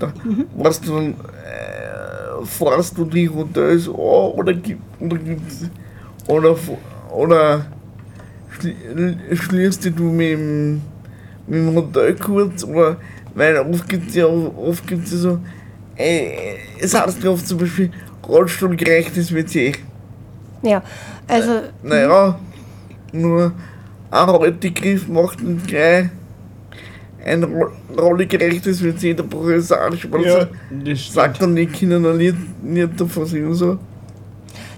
[0.57, 5.69] was du dann, äh, fährst du die Hotels an oder gibt oder gibt's,
[6.29, 6.57] oder,
[7.11, 7.67] oder
[8.59, 10.75] schli- schließt du mit dem,
[11.47, 12.97] mit dem Hotel kurz oder,
[13.35, 15.39] weil oft gibt es ja, oft gibt's ja so,
[15.97, 16.57] äh,
[17.29, 17.91] oft zum Beispiel
[18.27, 19.75] rollstuhlgerechtes WC.
[20.63, 20.83] Ja,
[21.29, 22.39] also Naja,
[23.13, 23.53] nur
[24.11, 26.09] ein Haltegriff macht nicht gleich
[27.25, 30.49] ein ro- rollegerechtes WC, der Professor Arschwalzer
[30.85, 33.79] Ja, sagt dann, die Kinder noch nicht, nicht davon sind und so.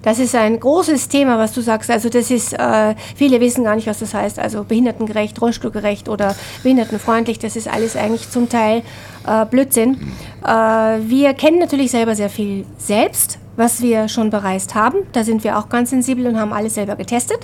[0.06, 1.90] Das ist ein großes Thema, was du sagst.
[1.90, 4.38] Also das ist, äh, viele wissen gar nicht, was das heißt.
[4.38, 8.84] Also behindertengerecht, rollstuhlgerecht oder behindertenfreundlich, das ist alles eigentlich zum Teil
[9.26, 10.12] äh, Blödsinn.
[10.44, 14.98] Äh, wir kennen natürlich selber sehr viel selbst, was wir schon bereist haben.
[15.12, 17.40] Da sind wir auch ganz sensibel und haben alles selber getestet.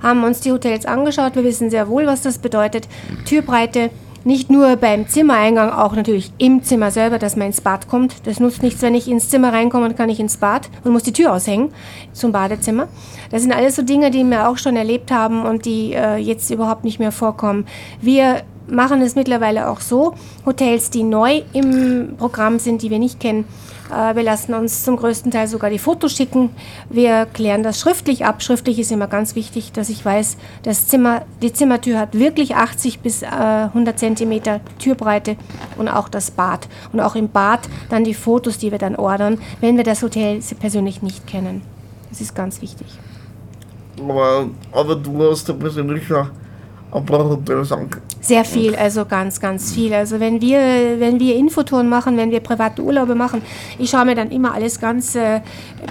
[0.00, 1.34] Haben uns die Hotels angeschaut.
[1.34, 2.86] Wir wissen sehr wohl, was das bedeutet.
[3.24, 3.90] Türbreite,
[4.24, 8.26] nicht nur beim Zimmereingang, auch natürlich im Zimmer selber, dass man ins Bad kommt.
[8.26, 11.02] Das nutzt nichts, wenn ich ins Zimmer reinkomme und kann ich ins Bad und muss
[11.02, 11.70] die Tür aushängen
[12.12, 12.88] zum Badezimmer.
[13.30, 16.50] Das sind alles so Dinge, die wir auch schon erlebt haben und die äh, jetzt
[16.50, 17.66] überhaupt nicht mehr vorkommen.
[18.00, 20.14] Wir machen es mittlerweile auch so,
[20.46, 23.44] Hotels, die neu im Programm sind, die wir nicht kennen,
[23.90, 26.50] äh, wir lassen uns zum größten Teil sogar die Fotos schicken.
[26.90, 28.42] Wir klären das schriftlich ab.
[28.42, 33.00] Schriftlich ist immer ganz wichtig, dass ich weiß, das Zimmer, die Zimmertür hat wirklich 80
[33.00, 35.36] bis äh, 100 Zentimeter Türbreite
[35.76, 36.68] und auch das Bad.
[36.92, 40.40] Und auch im Bad dann die Fotos, die wir dann ordern, wenn wir das Hotel
[40.58, 41.62] persönlich nicht kennen.
[42.10, 42.86] Das ist ganz wichtig.
[44.00, 46.28] Aber, aber du hast ja persönlich schon
[48.20, 49.92] Sehr viel, also ganz, ganz viel.
[49.92, 50.58] Also wenn wir,
[50.98, 53.42] wenn wir Infotouren machen, wenn wir private Urlaube machen,
[53.78, 55.40] ich schaue mir dann immer alles ganz äh,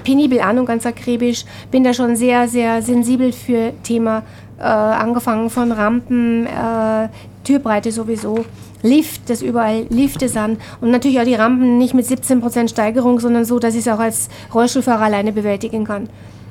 [0.04, 1.46] penibel an und ganz akribisch.
[1.70, 4.24] Bin da schon sehr, sehr sensibel für Thema,
[4.60, 7.10] äh, angefangen von Rampen, äh,
[7.44, 8.46] Türbreite sowieso,
[8.84, 13.44] Lift, dass überall Lifte sind und natürlich auch die Rampen nicht mit 17% Steigerung, sondern
[13.44, 16.10] so, dass ich es auch als Rollstuhlfahrer alleine bewältigen kann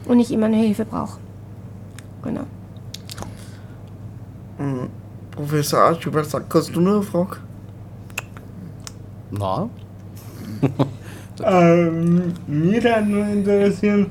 [0.09, 1.19] und nicht immer eine Hilfe brauche.
[2.25, 2.43] Genau.
[5.31, 7.37] Professor Arschwalzer sagt, hast du noch eine Frage?
[9.31, 9.69] Na?
[11.45, 14.07] Ähm, mich würde nur interessieren,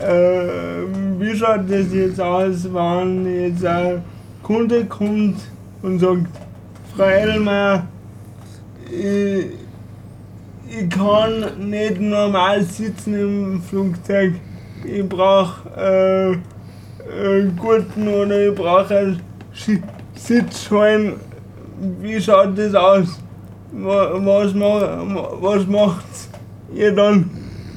[0.00, 4.02] ähm, wie schaut das jetzt aus, wenn jetzt ein
[4.44, 5.40] Kunde kommt
[5.82, 6.28] und sagt,
[6.96, 7.84] Frau Edelmeier,
[8.88, 9.46] ich,
[10.68, 14.34] ich kann nicht normal sitzen im Flugzeug,
[14.84, 19.20] ich brauche äh, äh, Gurten oder ich brauche einen
[20.14, 21.14] Sitzschwein.
[22.00, 23.08] Wie schaut das aus?
[23.72, 26.04] Wa- Was, was macht
[26.74, 27.30] ihr dann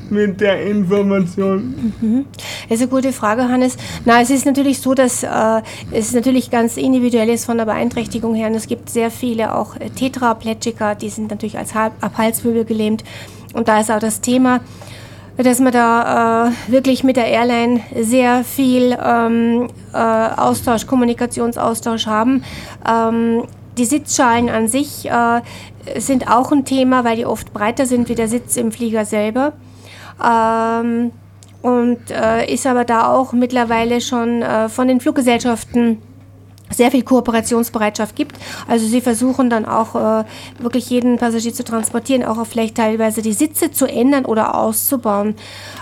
[0.09, 2.25] mit der Information?
[2.69, 3.75] Das ist eine gute Frage, Hannes.
[4.05, 5.61] Na, es ist natürlich so, dass äh,
[5.91, 8.47] es natürlich ganz individuell ist von der Beeinträchtigung her.
[8.47, 12.65] Und es gibt sehr viele auch äh, Tetraplegiker, die sind natürlich als Hal- ab Halswirbel
[12.65, 13.03] gelähmt.
[13.53, 14.59] Und da ist auch das Thema,
[15.37, 22.43] dass wir da äh, wirklich mit der Airline sehr viel ähm, äh, Austausch, Kommunikationsaustausch haben.
[22.89, 23.43] Ähm,
[23.77, 25.41] die Sitzschalen an sich äh,
[25.97, 29.53] sind auch ein Thema, weil die oft breiter sind wie der Sitz im Flieger selber.
[30.23, 31.11] Ähm,
[31.61, 35.97] und äh, ist aber da auch mittlerweile schon äh, von den Fluggesellschaften
[36.77, 38.37] sehr viel Kooperationsbereitschaft gibt.
[38.67, 40.23] Also sie versuchen dann auch äh,
[40.59, 45.35] wirklich jeden Passagier zu transportieren, auch vielleicht teilweise die Sitze zu ändern oder auszubauen.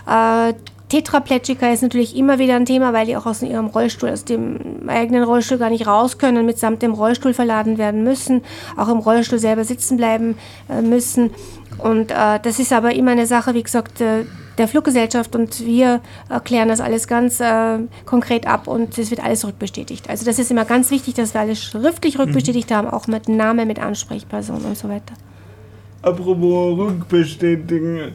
[0.07, 0.53] Äh,
[0.93, 4.87] Tetraplegiker ist natürlich immer wieder ein Thema, weil die auch aus ihrem Rollstuhl, aus dem
[4.87, 8.43] eigenen Rollstuhl gar nicht raus können mitsamt dem Rollstuhl verladen werden müssen,
[8.77, 10.37] auch im Rollstuhl selber sitzen bleiben
[10.69, 11.31] äh, müssen.
[11.83, 14.23] Und äh, das ist aber immer eine Sache, wie gesagt, äh,
[14.57, 19.45] der Fluggesellschaft und wir erklären das alles ganz äh, konkret ab und es wird alles
[19.45, 20.09] rückbestätigt.
[20.09, 23.65] Also das ist immer ganz wichtig, dass wir alles schriftlich rückbestätigt haben, auch mit Name,
[23.65, 25.13] mit Ansprechperson und so weiter.
[26.03, 28.13] Apropos rückbestätigen,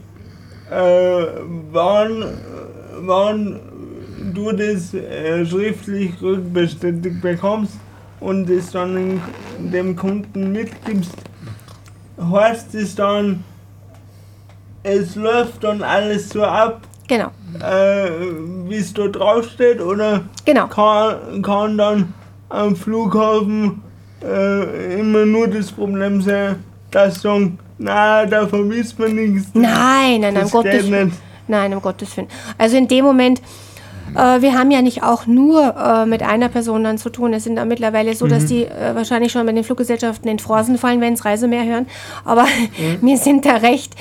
[0.70, 1.26] äh,
[1.70, 2.24] wann,
[3.00, 3.60] wann
[4.32, 7.74] du das äh, schriftlich rückbestätigt bekommst
[8.20, 9.20] und es dann
[9.58, 11.12] dem Kunden mitgibst,
[12.18, 13.44] heißt es dann,
[14.88, 17.28] es läuft dann alles so ab Genau,
[17.58, 18.10] äh,
[18.68, 20.66] wie es da draufsteht, oder genau.
[20.66, 22.14] kann, kann dann
[22.50, 23.82] am Flughafen
[24.22, 29.48] äh, immer nur das Problem sein, dass sagen, na, da vermisst man nichts.
[29.54, 31.12] Nein, nein, nein, um Gottes Willen.
[31.46, 32.28] Nein, um Gottes Willen.
[32.58, 33.40] Also in dem Moment,
[34.18, 37.32] äh, wir haben ja nicht auch nur äh, mit einer Person dann zu tun.
[37.32, 40.76] Es sind da mittlerweile so, dass die äh, wahrscheinlich schon bei den Fluggesellschaften in Phrasen
[40.76, 41.86] fallen, wenn es Reisemeer hören.
[42.24, 42.46] Aber
[43.00, 43.94] wir sind da recht,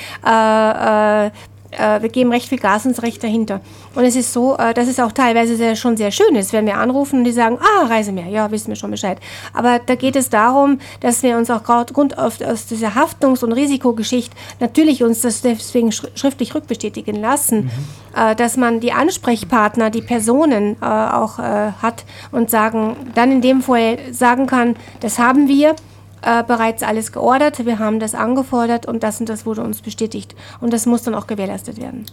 [1.72, 3.62] äh, wir geben recht viel Gas ins Recht dahinter.
[3.96, 6.66] Und es ist so, äh, dass es auch teilweise sehr, schon sehr schön ist, wenn
[6.66, 9.20] wir anrufen und die sagen, ah, Reisemeer, ja, wissen wir schon Bescheid.
[9.54, 13.52] Aber da geht es darum, dass wir uns auch Grund auf, aus dieser Haftungs- und
[13.52, 17.70] Risikogeschichte natürlich uns das deswegen schri- schriftlich rückbestätigen lassen,
[18.16, 23.42] äh, dass man die Ansprechpartner, die Personen äh, auch äh, hat und sagen, dann in
[23.42, 25.76] dem Fall sagen kann, das haben wir
[26.22, 30.36] äh, bereits alles geordert, wir haben das angefordert und das und das wurde uns bestätigt.
[30.60, 32.06] Und das muss dann auch gewährleistet werden.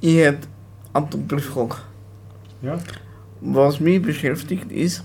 [0.00, 0.48] Ich hätte
[0.92, 1.76] eine Doppelfrage.
[2.62, 2.78] Ja.
[3.40, 5.04] Was mich beschäftigt ist,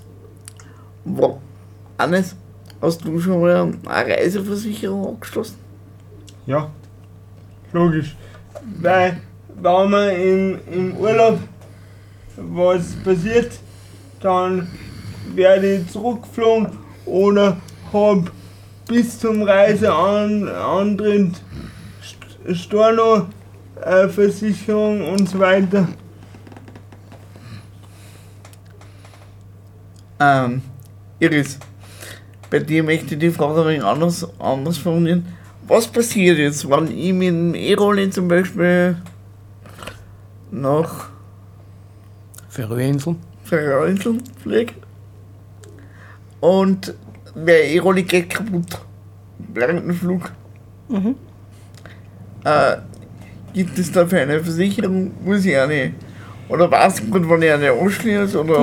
[1.03, 1.39] wo,
[1.97, 2.35] Hannes,
[2.81, 5.57] hast du schon mal eine Reiseversicherung abgeschlossen?
[6.45, 6.69] Ja,
[7.73, 8.15] logisch.
[8.81, 9.21] Weil,
[9.55, 11.39] wenn man im, im Urlaub
[12.37, 13.59] was passiert,
[14.21, 14.69] dann
[15.35, 16.69] werde ich zurückgeflogen
[17.05, 17.57] oder
[17.93, 18.31] hab
[18.87, 21.33] bis zum Reiseantritt
[22.01, 23.27] St- Storno,
[23.81, 25.87] äh, Versicherung und so weiter.
[30.19, 30.61] Ähm,
[31.19, 31.59] Iris,
[32.49, 35.25] bei dir möchte ich die Frage ein wenig anders, anders formulieren.
[35.67, 38.97] Was passiert jetzt, wenn ich mit dem E-Rolli zum Beispiel
[40.51, 41.09] nach
[42.49, 43.17] Färöerinseln?
[43.43, 44.73] Färöerinseln fliege
[46.39, 46.93] und
[47.45, 48.79] der E-Rolli geht kaputt
[49.53, 50.31] während dem Flug?
[52.43, 52.77] Äh,
[53.53, 55.11] gibt es dafür eine Versicherung?
[55.23, 55.93] Muss ich eine?
[56.49, 58.39] Oder ich gut, wann ich eine anschließe?
[58.39, 58.59] Oder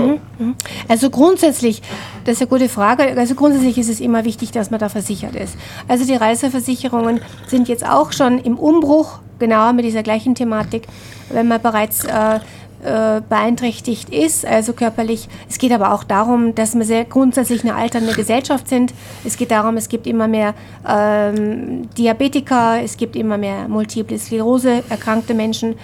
[0.88, 1.82] Also grundsätzlich,
[2.24, 3.16] das ist eine gute Frage.
[3.16, 5.56] Also grundsätzlich ist es immer wichtig, dass man da versichert ist.
[5.86, 10.88] Also die Reiseversicherungen sind jetzt auch schon im Umbruch, genau mit dieser gleichen Thematik,
[11.30, 12.40] wenn man bereits äh,
[12.86, 15.28] äh, beeinträchtigt ist, also körperlich.
[15.48, 18.94] Es geht aber auch darum, dass wir sehr grundsätzlich eine alternde Gesellschaft sind.
[19.24, 20.54] Es geht darum, es gibt immer mehr
[20.88, 25.74] ähm, Diabetiker, es gibt immer mehr Multiple Sklerose erkrankte Menschen,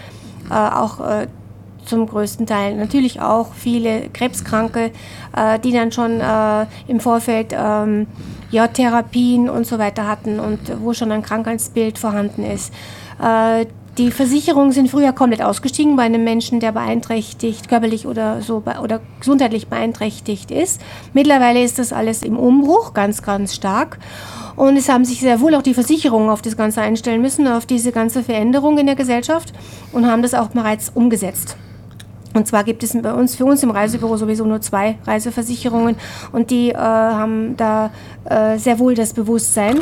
[0.50, 1.26] äh, auch äh,
[1.84, 4.92] zum größten Teil natürlich auch viele Krebskranke,
[5.36, 8.06] äh, die dann schon äh, im Vorfeld ähm,
[8.50, 12.72] ja, Therapien und so weiter hatten und wo schon ein Krankheitsbild vorhanden ist.
[13.98, 19.00] Die Versicherungen sind früher komplett ausgestiegen bei einem Menschen, der beeinträchtigt, körperlich oder so oder
[19.20, 20.80] gesundheitlich beeinträchtigt ist.
[21.12, 23.98] Mittlerweile ist das alles im Umbruch, ganz, ganz stark.
[24.56, 27.66] Und es haben sich sehr wohl auch die Versicherungen auf das Ganze einstellen müssen, auf
[27.66, 29.52] diese ganze Veränderung in der Gesellschaft
[29.92, 31.56] und haben das auch bereits umgesetzt.
[32.34, 35.96] Und zwar gibt es bei uns, für uns im Reisebüro sowieso nur zwei Reiseversicherungen
[36.32, 37.90] und die äh, haben da
[38.24, 39.80] äh, sehr wohl das Bewusstsein.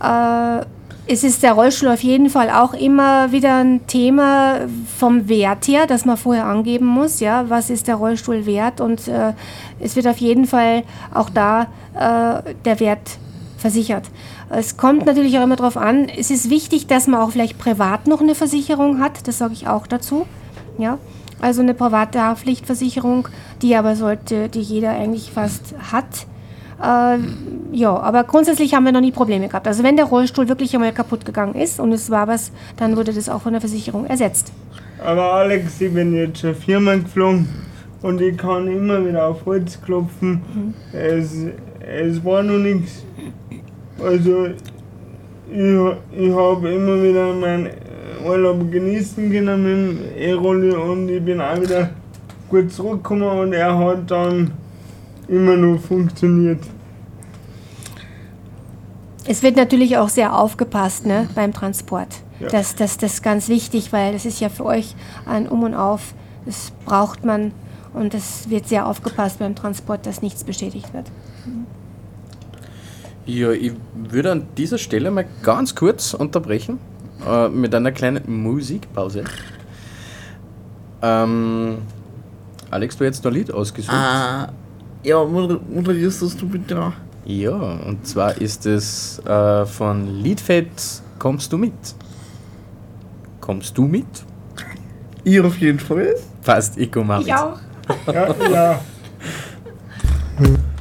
[0.00, 0.64] Äh,
[1.06, 4.60] es ist der Rollstuhl auf jeden Fall auch immer wieder ein Thema
[4.98, 9.08] vom Wert her, dass man vorher angeben muss, ja, was ist der Rollstuhl wert und
[9.08, 9.32] äh,
[9.80, 13.18] es wird auf jeden Fall auch da äh, der Wert
[13.58, 14.10] versichert.
[14.48, 18.06] Es kommt natürlich auch immer darauf an, es ist wichtig, dass man auch vielleicht privat
[18.06, 20.26] noch eine Versicherung hat, das sage ich auch dazu.
[20.78, 20.98] Ja,
[21.40, 23.28] also eine private Haftpflichtversicherung,
[23.60, 26.26] die aber sollte, die jeder eigentlich fast hat.
[26.82, 27.18] Äh,
[27.72, 29.66] ja, aber grundsätzlich haben wir noch nie Probleme gehabt.
[29.66, 33.12] Also wenn der Rollstuhl wirklich einmal kaputt gegangen ist und es war was, dann wurde
[33.12, 34.52] das auch von der Versicherung ersetzt.
[35.04, 37.48] Aber Alex, ich bin jetzt schon viermal geflogen
[38.02, 40.42] und ich kann immer wieder auf Holz klopfen.
[40.92, 41.34] Es,
[41.80, 43.04] es war noch nichts.
[44.02, 44.46] Also
[45.50, 47.70] ich, ich habe immer wieder meinen
[48.26, 51.90] Urlaub genießen können mit dem E-Rolli und ich bin auch wieder
[52.48, 54.52] gut zurückgekommen und er hat dann
[55.32, 56.60] immer noch funktioniert.
[59.24, 62.08] Es wird natürlich auch sehr aufgepasst ne, beim Transport.
[62.40, 62.48] Ja.
[62.48, 64.94] Das, das, das ist ganz wichtig, weil das ist ja für euch
[65.26, 66.14] ein Um und Auf.
[66.44, 67.52] Das braucht man
[67.94, 71.10] und es wird sehr aufgepasst beim Transport, dass nichts beschädigt wird.
[73.24, 76.78] Ja, ich würde an dieser Stelle mal ganz kurz unterbrechen
[77.26, 79.22] äh, mit einer kleinen Musikpause.
[81.00, 81.78] Ähm,
[82.70, 83.94] Alex, du hast jetzt ein Lied ausgesucht.
[83.94, 84.48] Ah,
[85.02, 86.92] ja, moder- moderierst das du bitte auch?
[87.24, 90.68] Ja, und zwar ist es äh, von Liedfett
[91.18, 91.72] Kommst du mit?
[93.40, 94.06] Kommst du mit?
[95.22, 96.14] Ich auf jeden Fall.
[96.44, 97.32] Passt, ich komme mit.
[97.32, 97.58] auch.
[98.12, 98.80] Ja, ja.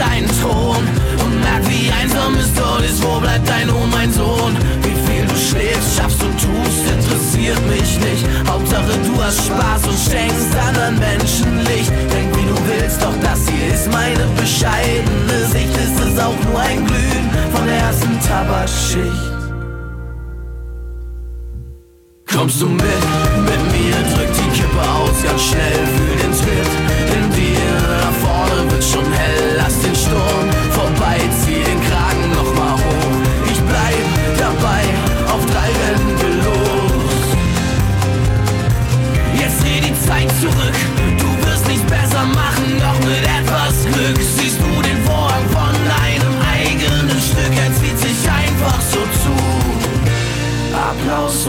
[0.00, 0.84] deinen Thron
[1.22, 3.02] und merk, wie einsam es dort ist.
[3.04, 4.56] Wo bleibt dein Lohn, mein Sohn?
[4.82, 8.24] Wie viel du schläfst, schaffst und tust, interessiert mich nicht.
[8.48, 11.92] Hauptsache du hast Spaß und schenkst anderen Menschen Licht.
[12.12, 15.74] Denk wie du willst, doch das hier ist meine bescheidene Sicht.
[15.76, 19.28] Ist es auch nur ein Glühen von der ersten Tabakschicht?
[22.32, 23.02] Kommst du mit,
[23.48, 26.89] mit mir, drück die Kippe aus, ganz schnell, fühl den Tritt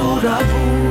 [0.01, 0.81] oder Buh.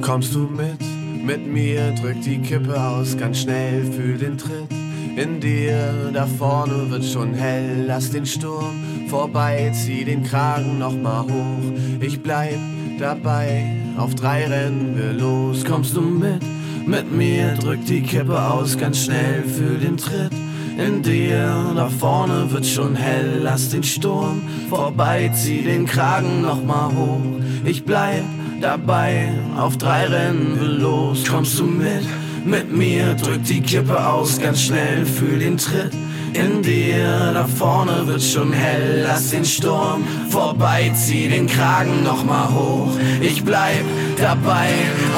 [0.00, 4.68] Kommst du mit, mit mir, drück die Kippe aus, ganz schnell, fühl den Tritt
[5.16, 6.10] in dir.
[6.12, 8.74] Da vorne wird schon hell, lass den Sturm
[9.08, 11.72] vorbei, zieh den Kragen nochmal hoch.
[12.00, 12.58] Ich bleib
[12.98, 13.64] dabei,
[13.96, 15.64] auf drei rennen wir los.
[15.64, 16.42] Kommst du mit,
[16.86, 20.32] mit mir, drück die Kippe aus, ganz schnell, fühl den Tritt
[20.78, 21.72] in dir.
[21.74, 27.20] Da vorne wird schon hell, lass den Sturm vorbei, zieh den Kragen nochmal hoch.
[27.64, 28.24] Ich bleib
[28.60, 31.24] dabei, auf drei rennen wir los.
[31.28, 32.04] Kommst du mit,
[32.44, 35.92] mit mir, drück die Kippe aus, ganz schnell, fühl den Tritt
[36.36, 37.32] in dir.
[37.34, 42.92] Da vorne wird schon hell, lass den Sturm vorbei, zieh den Kragen nochmal hoch.
[43.20, 43.84] Ich bleib
[44.16, 44.68] dabei,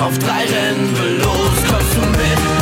[0.01, 1.55] auf drei rennen los.
[1.69, 2.54] Kommst du mit,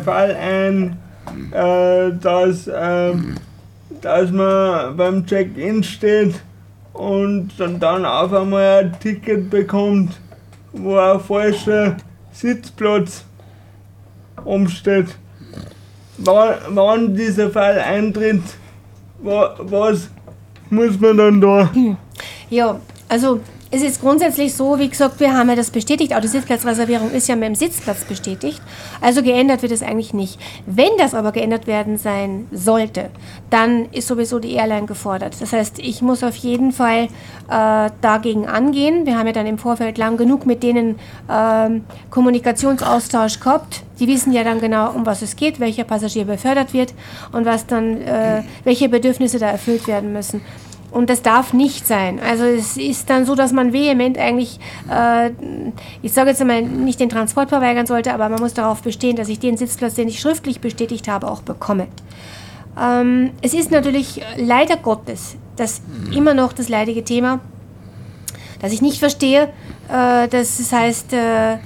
[0.00, 0.98] Fall ein,
[1.52, 3.14] äh, dass, äh,
[4.00, 6.34] dass man beim Check-in steht
[6.92, 10.18] und dann, dann auf einmal ein Ticket bekommt,
[10.72, 11.96] wo ein falscher
[12.32, 13.24] Sitzplatz
[14.44, 15.16] umsteht.
[16.18, 18.42] Wann, dieser Fall eintritt,
[19.22, 20.08] wa, was
[20.70, 21.70] muss man dann da?
[22.48, 23.40] Ja, also
[23.70, 27.28] es ist grundsätzlich so, wie gesagt, wir haben ja das bestätigt, auch die Sitzplatzreservierung ist
[27.28, 28.60] ja mit dem Sitzplatz bestätigt.
[29.00, 30.38] Also geändert wird es eigentlich nicht.
[30.66, 33.10] Wenn das aber geändert werden sein sollte,
[33.50, 35.40] dann ist sowieso die Airline gefordert.
[35.40, 37.08] Das heißt, ich muss auf jeden Fall
[37.50, 39.04] äh, dagegen angehen.
[39.04, 43.82] Wir haben ja dann im Vorfeld lang genug mit denen ähm, Kommunikationsaustausch gehabt.
[43.98, 46.94] Die wissen ja dann genau, um was es geht, welcher Passagier befördert wird
[47.32, 50.42] und was dann, äh, welche Bedürfnisse da erfüllt werden müssen.
[50.90, 52.20] Und das darf nicht sein.
[52.20, 54.60] Also es ist dann so, dass man vehement eigentlich,
[54.90, 55.30] äh,
[56.00, 59.28] ich sage jetzt einmal, nicht den Transport verweigern sollte, aber man muss darauf bestehen, dass
[59.28, 61.88] ich den Sitzplatz, den ich schriftlich bestätigt habe, auch bekomme.
[62.80, 65.80] Ähm, es ist natürlich leider Gottes das
[66.14, 67.40] immer noch das leidige Thema,
[68.60, 69.48] dass ich nicht verstehe,
[69.88, 71.56] äh, dass es heißt, äh,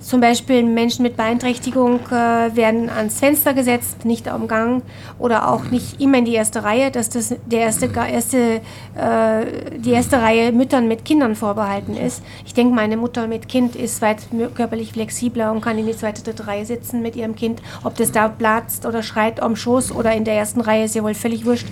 [0.00, 4.82] zum Beispiel Menschen mit Beeinträchtigung äh, werden ans Fenster gesetzt, nicht am Gang
[5.18, 8.60] oder auch nicht immer in die erste Reihe, dass das der erste, erste,
[8.96, 12.22] äh, die erste Reihe Müttern mit Kindern vorbehalten ist.
[12.44, 14.18] Ich denke, meine Mutter mit Kind ist weit
[14.54, 17.62] körperlich flexibler und kann in die zweite, dritte Reihe sitzen mit ihrem Kind.
[17.84, 21.02] Ob das da platzt oder schreit am Schoß oder in der ersten Reihe, ist ja
[21.02, 21.66] wohl völlig wurscht.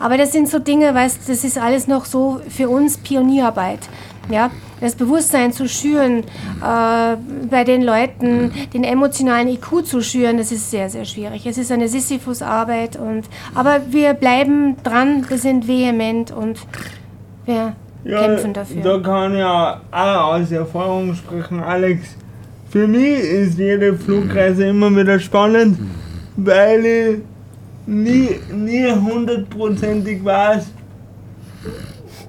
[0.00, 3.80] Aber das sind so Dinge, weißt, das ist alles noch so für uns Pionierarbeit.
[4.30, 4.50] Ja,
[4.80, 7.16] das Bewusstsein zu schüren, äh,
[7.50, 11.46] bei den Leuten den emotionalen IQ zu schüren, das ist sehr, sehr schwierig.
[11.46, 12.98] Es ist eine Sisyphus-Arbeit,
[13.54, 16.58] aber wir bleiben dran, wir sind vehement und
[17.44, 18.82] wir ja, kämpfen dafür.
[18.82, 22.16] Da kann ja auch aus Erfahrung sprechen, Alex.
[22.70, 25.78] Für mich ist jede Flugreise immer wieder spannend,
[26.36, 27.18] weil ich
[27.86, 30.66] nie, nie hundertprozentig weiß,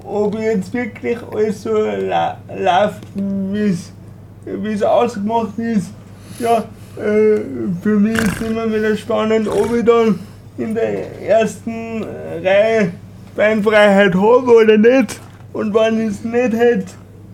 [0.05, 5.91] ob jetzt wirklich alles so läuft, wie es ausgemacht ist.
[6.39, 6.63] Ja,
[6.97, 7.39] äh,
[7.81, 10.19] für mich ist es immer wieder spannend, ob ich dann
[10.57, 12.03] in der ersten
[12.43, 12.91] Reihe
[13.35, 15.19] Beinfreiheit habe oder nicht.
[15.53, 16.85] Und wenn ich es nicht hätte,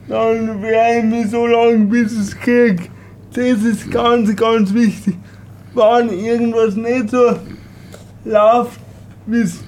[0.07, 2.83] dann werde ich mich so lange, bis ich es kriege.
[3.33, 5.15] Das ist ganz, ganz wichtig.
[5.73, 7.37] Wenn irgendwas nicht so
[8.25, 8.79] läuft,
[9.25, 9.59] wie es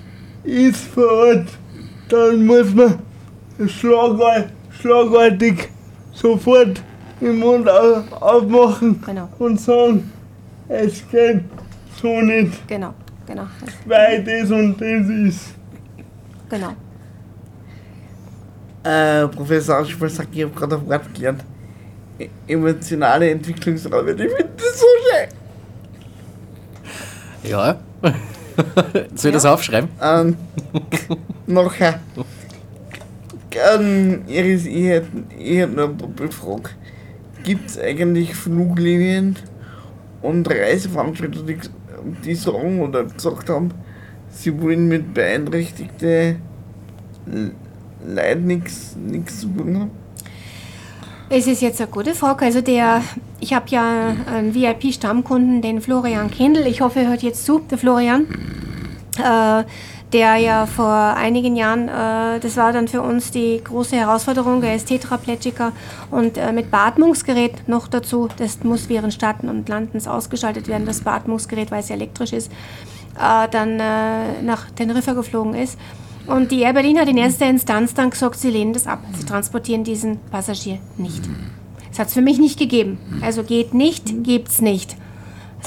[0.43, 1.47] ist vor Ort,
[2.13, 2.99] dann muss man
[3.67, 5.69] schlagartig, schlagartig
[6.11, 6.81] sofort
[7.19, 9.29] den Mund aufmachen genau.
[9.39, 10.11] und sagen,
[10.67, 11.43] es geht
[11.99, 12.67] so nicht.
[12.67, 12.93] Genau,
[13.25, 13.47] genau.
[13.85, 15.55] Weil das und das ist.
[16.49, 16.73] Genau.
[18.83, 21.43] Äh, Professor Aschmann sagt, ich habe gerade auf Wort gelernt.
[22.19, 24.19] E emotionale Entwicklungsarbeit.
[24.19, 25.29] Ich finde das so schön.
[27.49, 27.79] Ja.
[29.15, 29.89] Soll ich das aufschreiben?
[29.99, 30.37] Ähm,
[31.47, 31.99] nachher.
[33.75, 36.71] Ähm, Iris, ich hätte, ich noch eine Doppelfrage.
[37.43, 39.35] Gibt es eigentlich Fluglinien
[40.21, 41.59] und Reiseveranstalter, die,
[42.25, 43.71] die sagen oder gesagt haben,
[44.29, 46.41] sie wollen mit beeinträchtigten
[48.05, 49.91] Leuten nichts zu tun haben?
[51.29, 52.45] Es ist jetzt eine gute Frage.
[52.45, 53.01] Also der,
[53.39, 56.67] ich habe ja einen VIP-Stammkunden, den Florian Kindl.
[56.67, 58.27] Ich hoffe, er hört jetzt zu, der Florian.
[59.17, 59.63] Äh,
[60.13, 64.75] der ja vor einigen Jahren, äh, das war dann für uns die große Herausforderung, er
[64.75, 65.71] ist Tetraplegiker
[66.11, 71.01] und äh, mit Beatmungsgerät noch dazu, das muss während Starten und Landens ausgeschaltet werden, das
[71.01, 72.51] Beatmungsgerät, weil es elektrisch ist,
[73.15, 75.77] äh, dann äh, nach Teneriffa geflogen ist.
[76.27, 78.99] Und die Air Berlin hat in erster Instanz dann gesagt, sie lehnen das ab.
[79.17, 81.21] Sie transportieren diesen Passagier nicht.
[81.89, 82.97] Das hat es für mich nicht gegeben.
[83.21, 84.95] Also geht nicht, gibt's nicht.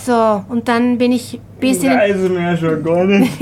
[0.05, 3.33] So, und dann bin ich bis in mehr schon gar nicht.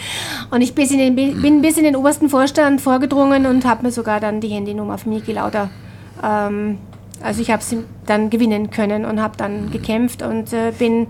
[0.50, 3.92] und ich bis in den, bin bis in den obersten Vorstand vorgedrungen und habe mir
[3.92, 5.70] sogar dann die Handynummer von Niki Lauter
[6.22, 6.78] ähm,
[7.22, 11.06] also ich habe sie dann gewinnen können und habe dann gekämpft und äh, bin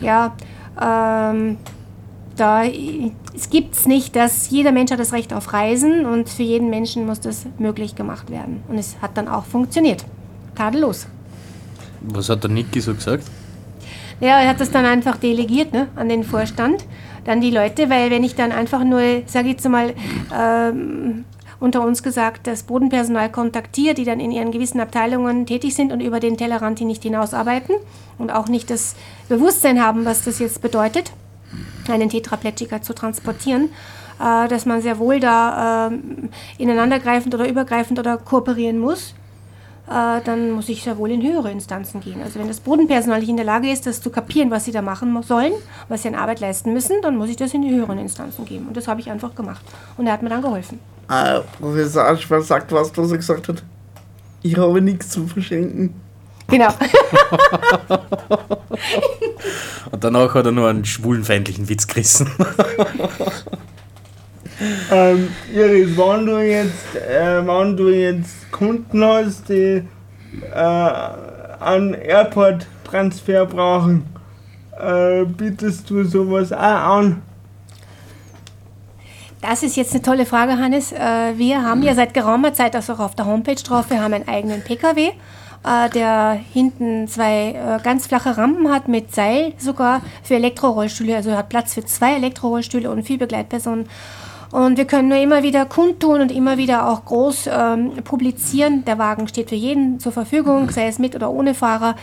[0.00, 0.34] ja
[0.80, 1.58] ähm,
[2.36, 6.44] da, es gibt es nicht, dass jeder Mensch hat das Recht auf Reisen und für
[6.44, 8.62] jeden Menschen muss das möglich gemacht werden.
[8.68, 10.04] Und es hat dann auch funktioniert.
[10.54, 11.08] Tadellos.
[12.00, 13.24] Was hat der Niki so gesagt?
[14.20, 16.84] Ja, er hat das dann einfach delegiert ne, an den Vorstand,
[17.24, 19.94] dann die Leute, weil wenn ich dann einfach nur, sage ich jetzt mal,
[20.36, 21.24] ähm,
[21.60, 26.00] unter uns gesagt, das Bodenpersonal kontaktiere, die dann in ihren gewissen Abteilungen tätig sind und
[26.00, 27.72] über den Tellerrand nicht hinaus arbeiten
[28.16, 28.94] und auch nicht das
[29.28, 31.12] Bewusstsein haben, was das jetzt bedeutet,
[31.88, 33.70] einen Tetraplegiker zu transportieren,
[34.20, 35.98] äh, dass man sehr wohl da äh,
[36.58, 39.14] ineinandergreifend oder übergreifend oder kooperieren muss,
[39.88, 42.22] äh, dann muss ich sehr wohl in höhere Instanzen gehen.
[42.22, 44.82] Also wenn das Bodenpersonal nicht in der Lage ist, das zu kapieren, was sie da
[44.82, 45.52] machen sollen,
[45.88, 48.66] was sie an Arbeit leisten müssen, dann muss ich das in die höheren Instanzen geben.
[48.68, 49.64] Und das habe ich einfach gemacht.
[49.96, 50.78] Und er hat mir dann geholfen.
[51.10, 53.62] Äh, Professor Aschmann sagt was, was er gesagt hat.
[54.42, 55.94] Ich habe nichts zu verschenken.
[56.48, 56.68] Genau.
[59.90, 62.30] Und danach hat er nur einen schwulenfeindlichen Witz gerissen.
[64.90, 69.82] ähm, Iris, wenn du jetzt, äh, wenn du jetzt Kunden hast, die
[70.54, 74.06] äh, einen Airport-Transfer brauchen,
[74.78, 77.22] äh, bietest du sowas auch an?
[79.40, 80.92] Das ist jetzt eine tolle Frage, Hannes.
[80.92, 83.90] Äh, wir haben ja seit geraumer Zeit das auch auf der Homepage drauf.
[83.90, 85.10] Wir haben einen eigenen PKW
[85.64, 91.16] äh, der hinten zwei äh, ganz flache Rampen hat mit Seil sogar für Elektrorollstühle.
[91.16, 93.88] Also hat Platz für zwei Elektrorollstühle und vier Begleitpersonen.
[94.50, 98.84] Und wir können nur immer wieder kundtun und immer wieder auch groß ähm, publizieren.
[98.86, 101.96] Der Wagen steht für jeden zur Verfügung, sei es mit oder ohne Fahrer.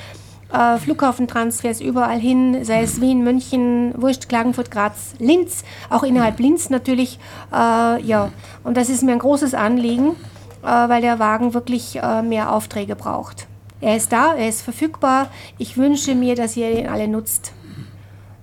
[0.53, 6.69] Äh, Flughafentransfers überall hin, sei es Wien, München, Wurst, Klagenfurt, Graz, Linz, auch innerhalb Linz
[6.69, 7.19] natürlich.
[7.51, 8.29] Äh, ja,
[8.63, 10.11] und das ist mir ein großes Anliegen,
[10.61, 13.47] äh, weil der Wagen wirklich äh, mehr Aufträge braucht.
[13.81, 15.27] Er ist da, er ist verfügbar.
[15.57, 17.51] Ich wünsche mir, dass ihr ihn alle nutzt.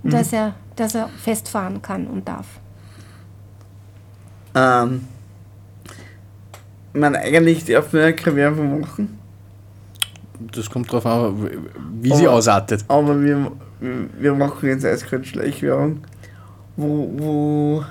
[0.04, 2.46] Dass, er, dass er festfahren kann und darf.
[4.54, 5.06] Ähm,
[6.92, 9.18] man eigentlich darf man keine Werbung machen,
[10.54, 11.48] Das kommt drauf an,
[12.00, 12.84] wie sie Aber- ausartet.
[12.88, 16.00] aber wir, wir machen jetzt eiskalt Schleichwerbung.
[16.76, 17.84] Wo, wo,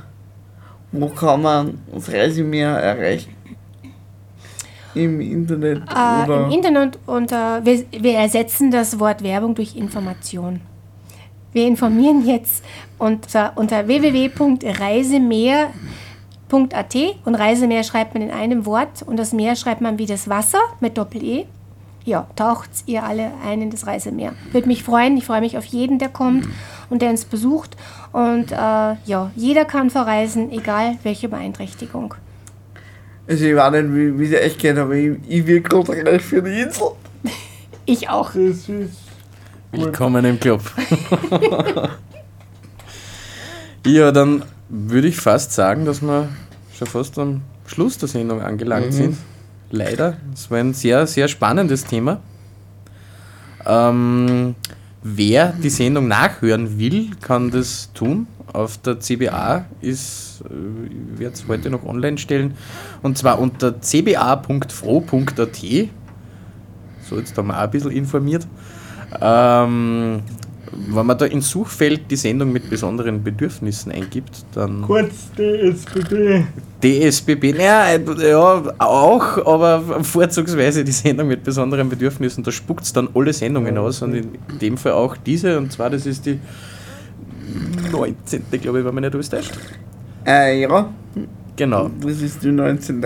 [0.91, 3.33] wo kann man das Resümee erreichen?
[4.93, 6.45] Im Internet Äh, oder?
[6.45, 10.59] Im Internet unter, wir, wir ersetzen das Wort Werbung durch Information.
[11.53, 12.63] Wir informieren jetzt
[12.97, 13.87] unter, unter
[16.51, 16.95] www.reisemeer.at
[17.25, 20.59] und Reisemeer schreibt man in einem Wort und das Meer schreibt man wie das Wasser
[20.79, 21.45] mit Doppel-E.
[22.03, 24.33] Ja, taucht ihr alle ein in das Reisemeer.
[24.51, 25.17] Würde mich freuen.
[25.17, 26.47] Ich freue mich auf jeden, der kommt
[26.89, 27.77] und der uns besucht.
[28.11, 32.15] Und äh, ja, jeder kann verreisen, egal welche Beeinträchtigung.
[33.27, 36.21] Also ich weiß nicht, wie, wie es echt geht, aber ich, ich will gerade reich
[36.21, 36.87] für die Insel.
[37.83, 38.31] Ich auch.
[38.33, 38.69] Das ist
[39.71, 40.61] Willkommen im Club.
[43.85, 46.29] ja, dann würde ich fast sagen, dass wir
[46.73, 49.17] schon fast am Schluss der Sendung angelangt sind.
[49.69, 50.17] Leider.
[50.33, 52.21] Es war ein sehr, sehr spannendes Thema.
[53.65, 54.55] Ähm,
[55.03, 58.27] wer die Sendung nachhören will, kann das tun.
[58.53, 62.55] Auf der CBA ist, äh, ich werde es heute noch online stellen,
[63.01, 65.61] und zwar unter cba.fro.at.
[67.09, 68.47] So, jetzt haben wir auch ein bisschen informiert.
[69.21, 70.21] Ähm,
[70.71, 76.45] wenn man da ins Suchfeld die Sendung mit besonderen Bedürfnissen eingibt, dann kurz DSBB.
[76.81, 82.93] DSBB, naja, äh, ja, auch, aber vorzugsweise die Sendung mit besonderen Bedürfnissen, da spuckt es
[82.93, 84.29] dann alle Sendungen aus und in
[84.61, 86.39] dem Fall auch diese, und zwar das ist die
[87.91, 88.43] 19.
[88.61, 89.51] glaube ich, wenn man nicht alles täuscht.
[90.25, 90.89] Äh, ja,
[91.57, 91.91] Genau.
[92.01, 93.05] das ist die 19.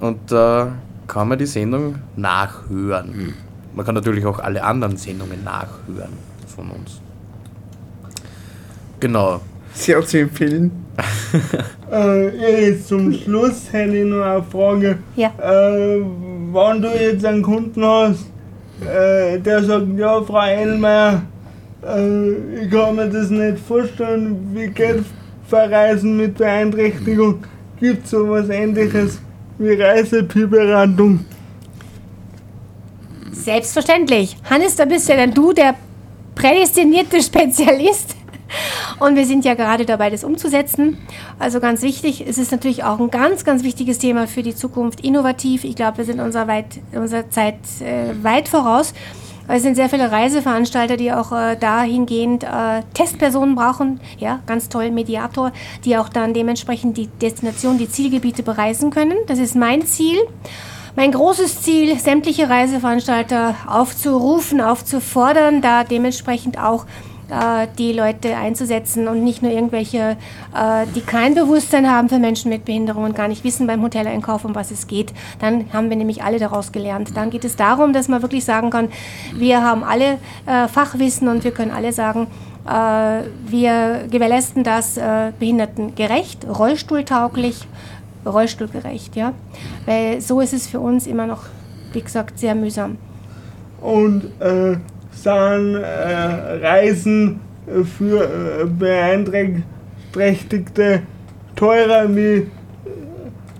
[0.00, 0.72] Und da
[1.06, 3.34] kann man die Sendung nachhören.
[3.74, 6.29] Man kann natürlich auch alle anderen Sendungen nachhören
[6.60, 7.00] von uns.
[9.00, 9.40] Genau.
[9.72, 10.70] Sehr zu empfehlen.
[11.90, 14.98] Äh, Iris, zum Schluss hätte ich noch eine Frage.
[15.16, 15.32] Ja.
[15.42, 16.00] Äh,
[16.52, 18.26] wenn du jetzt einen Kunden hast,
[18.82, 21.22] äh, der sagt, ja, Frau Elmeier,
[21.84, 25.02] äh, ich kann mir das nicht vorstellen, wie geht
[25.48, 27.42] Verreisen mit Beeinträchtigung?
[27.80, 29.20] Gibt es sowas ähnliches
[29.58, 31.24] wie Reiseberatung?
[33.32, 34.36] Selbstverständlich.
[34.48, 35.74] Hannes, da bist ja dann du der
[36.34, 38.16] prädestinierte Spezialist.
[38.98, 40.98] Und wir sind ja gerade dabei, das umzusetzen.
[41.38, 45.00] Also ganz wichtig, es ist natürlich auch ein ganz, ganz wichtiges Thema für die Zukunft.
[45.00, 45.64] Innovativ.
[45.64, 48.92] Ich glaube, wir sind unserer, weit, unserer Zeit äh, weit voraus.
[49.52, 54.00] Es sind sehr viele Reiseveranstalter, die auch äh, dahingehend äh, Testpersonen brauchen.
[54.18, 55.52] Ja, ganz toll, Mediator,
[55.84, 59.16] die auch dann dementsprechend die Destination, die Zielgebiete bereisen können.
[59.26, 60.18] Das ist mein Ziel.
[61.00, 66.84] Mein großes Ziel, sämtliche Reiseveranstalter aufzurufen, aufzufordern, da dementsprechend auch
[67.30, 70.18] äh, die Leute einzusetzen und nicht nur irgendwelche,
[70.54, 74.44] äh, die kein Bewusstsein haben für Menschen mit Behinderung und gar nicht wissen beim Hoteleinkauf,
[74.44, 75.14] um was es geht.
[75.38, 77.16] Dann haben wir nämlich alle daraus gelernt.
[77.16, 78.90] Dann geht es darum, dass man wirklich sagen kann,
[79.32, 82.26] wir haben alle äh, Fachwissen und wir können alle sagen,
[83.46, 85.00] wir gewährleisten das
[85.38, 87.66] behindertengerecht, rollstuhltauglich,
[88.26, 89.32] rollstuhlgerecht, ja.
[89.86, 91.44] Weil so ist es für uns immer noch,
[91.92, 92.98] wie gesagt, sehr mühsam.
[93.80, 94.76] Und äh,
[95.12, 97.40] sind äh, Reisen
[97.98, 101.02] für äh, Beeinträchtigte
[101.56, 102.48] teurer wie äh,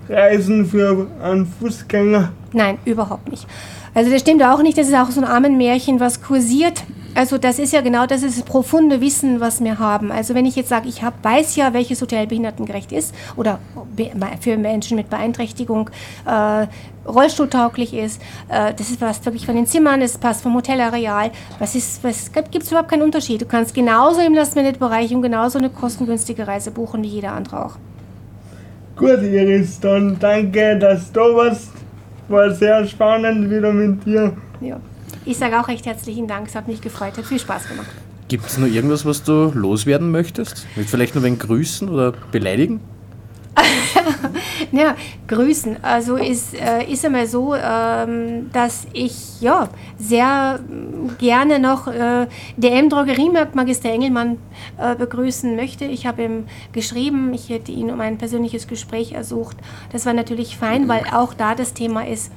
[0.09, 2.31] Reisen für einen Fußgänger?
[2.53, 3.45] Nein, überhaupt nicht.
[3.93, 6.83] Also das stimmt auch nicht, das ist auch so ein Armenmärchen, was kursiert.
[7.13, 10.11] Also das ist ja genau das ist das profunde Wissen, was wir haben.
[10.11, 13.59] Also wenn ich jetzt sage, ich hab, weiß ja, welches Hotel behindertengerecht ist oder
[14.39, 15.89] für Menschen mit Beeinträchtigung
[16.25, 16.67] äh,
[17.07, 21.31] rollstuhltauglich ist, äh, das ist passt wirklich von den Zimmern, es passt vom Hotelareal.
[21.59, 23.41] Was ist, was gibt es überhaupt keinen Unterschied?
[23.41, 27.77] Du kannst genauso im Last-Minute-Bereich und genauso eine kostengünstige Reise buchen wie jeder andere auch.
[28.95, 31.71] Gut, Iris, dann danke, dass du warst.
[32.27, 34.31] War sehr spannend wieder mit dir.
[34.61, 34.79] Ja.
[35.25, 37.87] Ich sage auch recht herzlichen Dank, es hat mich gefreut, hat viel Spaß gemacht.
[38.27, 40.65] Gibt es noch irgendwas, was du loswerden möchtest?
[40.87, 42.79] Vielleicht nur ein grüßen oder beleidigen?
[44.71, 44.95] Ja,
[45.27, 45.83] grüßen.
[45.83, 50.59] Also ist, äh, ist einmal so, ähm, dass ich ja sehr
[51.19, 54.37] gerne noch äh, DM Drogeriemarkt Magister Engelmann
[54.77, 55.85] äh, begrüßen möchte.
[55.85, 59.57] Ich habe ihm geschrieben, ich hätte ihn um ein persönliches Gespräch ersucht.
[59.91, 62.31] Das war natürlich fein, weil auch da das Thema ist,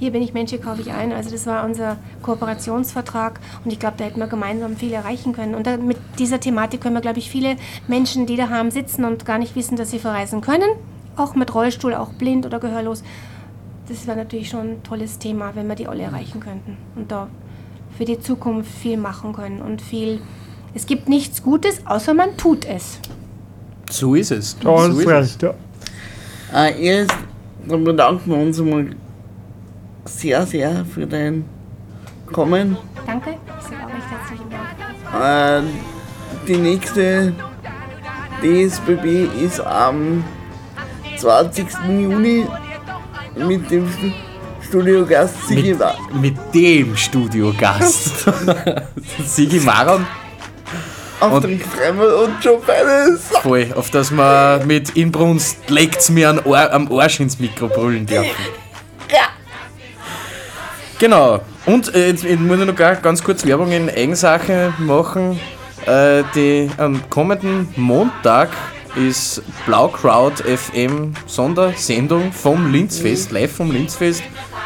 [0.00, 1.12] hier bin ich Mensch, hier kaufe ich ein.
[1.12, 5.54] Also das war unser Kooperationsvertrag und ich glaube, da hätten wir gemeinsam viel erreichen können.
[5.54, 9.26] Und da, mit dieser Thematik können wir, glaube ich, viele Menschen, die daheim sitzen und
[9.26, 10.70] gar nicht wissen, dass sie verreisen können,
[11.16, 13.04] auch mit Rollstuhl, auch blind oder gehörlos,
[13.90, 17.28] das wäre natürlich schon ein tolles Thema, wenn wir die alle erreichen könnten und da
[17.98, 20.20] für die Zukunft viel machen können und viel.
[20.72, 23.00] Es gibt nichts Gutes, außer man tut es.
[23.90, 24.56] So ist es.
[24.62, 25.38] So ist es.
[26.54, 27.14] Äh, erst,
[27.68, 28.96] dann bedanken wir uns einmal
[30.04, 31.44] sehr, sehr für dein
[32.32, 32.76] Kommen.
[33.06, 35.64] Danke, ich sage auch recht herzlichen Dank.
[35.64, 37.32] Äh, die nächste
[38.42, 40.22] DSBB ist am
[41.18, 41.66] 20.
[41.88, 42.46] Juni
[43.36, 44.12] mit dem Stu-
[44.62, 48.26] Studiogast Sigi Mit, mit dem Studiogast.
[49.26, 50.06] Sigi Maron,
[51.18, 53.18] auf den Fremel und Joe Bennett.
[53.42, 58.30] voll, auf das wir mit Inbrunst legt's mir an am Arsch ins Mikro brüllen dürfen.
[61.00, 61.40] Genau.
[61.64, 65.40] Und äh, jetzt, jetzt muss ich noch ganz kurz Werbung in Eigensache machen.
[65.86, 68.50] Äh, die, am kommenden Montag
[68.96, 74.22] ist Blaukraut FM Sondersendung vom Linzfest, live vom Linzfest.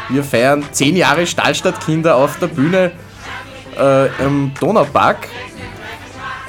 [0.08, 2.90] Wir feiern 10 Jahre Stahlstadtkinder auf der Bühne
[3.78, 5.28] äh, im Donaupark.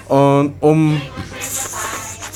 [0.08, 1.00] Und um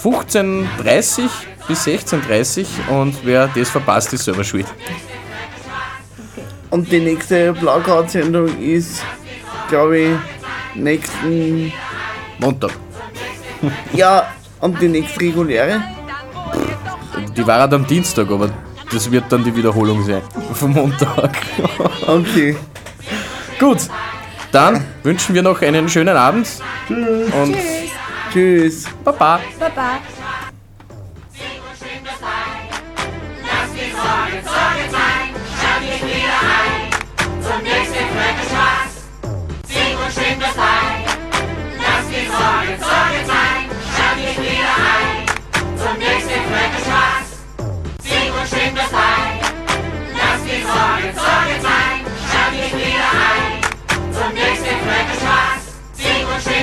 [0.04, 1.22] 15.30
[1.68, 4.68] bis 16.30 und wer das verpasst, ist selber schuld.
[6.70, 9.02] Und die nächste Blaukraut-Sendung ist,
[9.70, 10.10] glaube ich,
[10.76, 11.72] nächsten.
[12.40, 12.72] Montag.
[13.94, 14.28] Ja,
[14.62, 15.82] und die nächste reguläre.
[17.36, 18.50] Die war halt am Dienstag, aber
[18.92, 20.22] das wird dann die Wiederholung sein
[20.54, 21.38] vom Montag.
[22.08, 22.56] Okay.
[23.60, 23.80] Gut,
[24.52, 26.48] dann wünschen wir noch einen schönen Abend
[26.90, 27.56] und
[28.32, 28.86] Tschüss.
[29.04, 29.40] Baba.
[29.60, 30.00] Baba.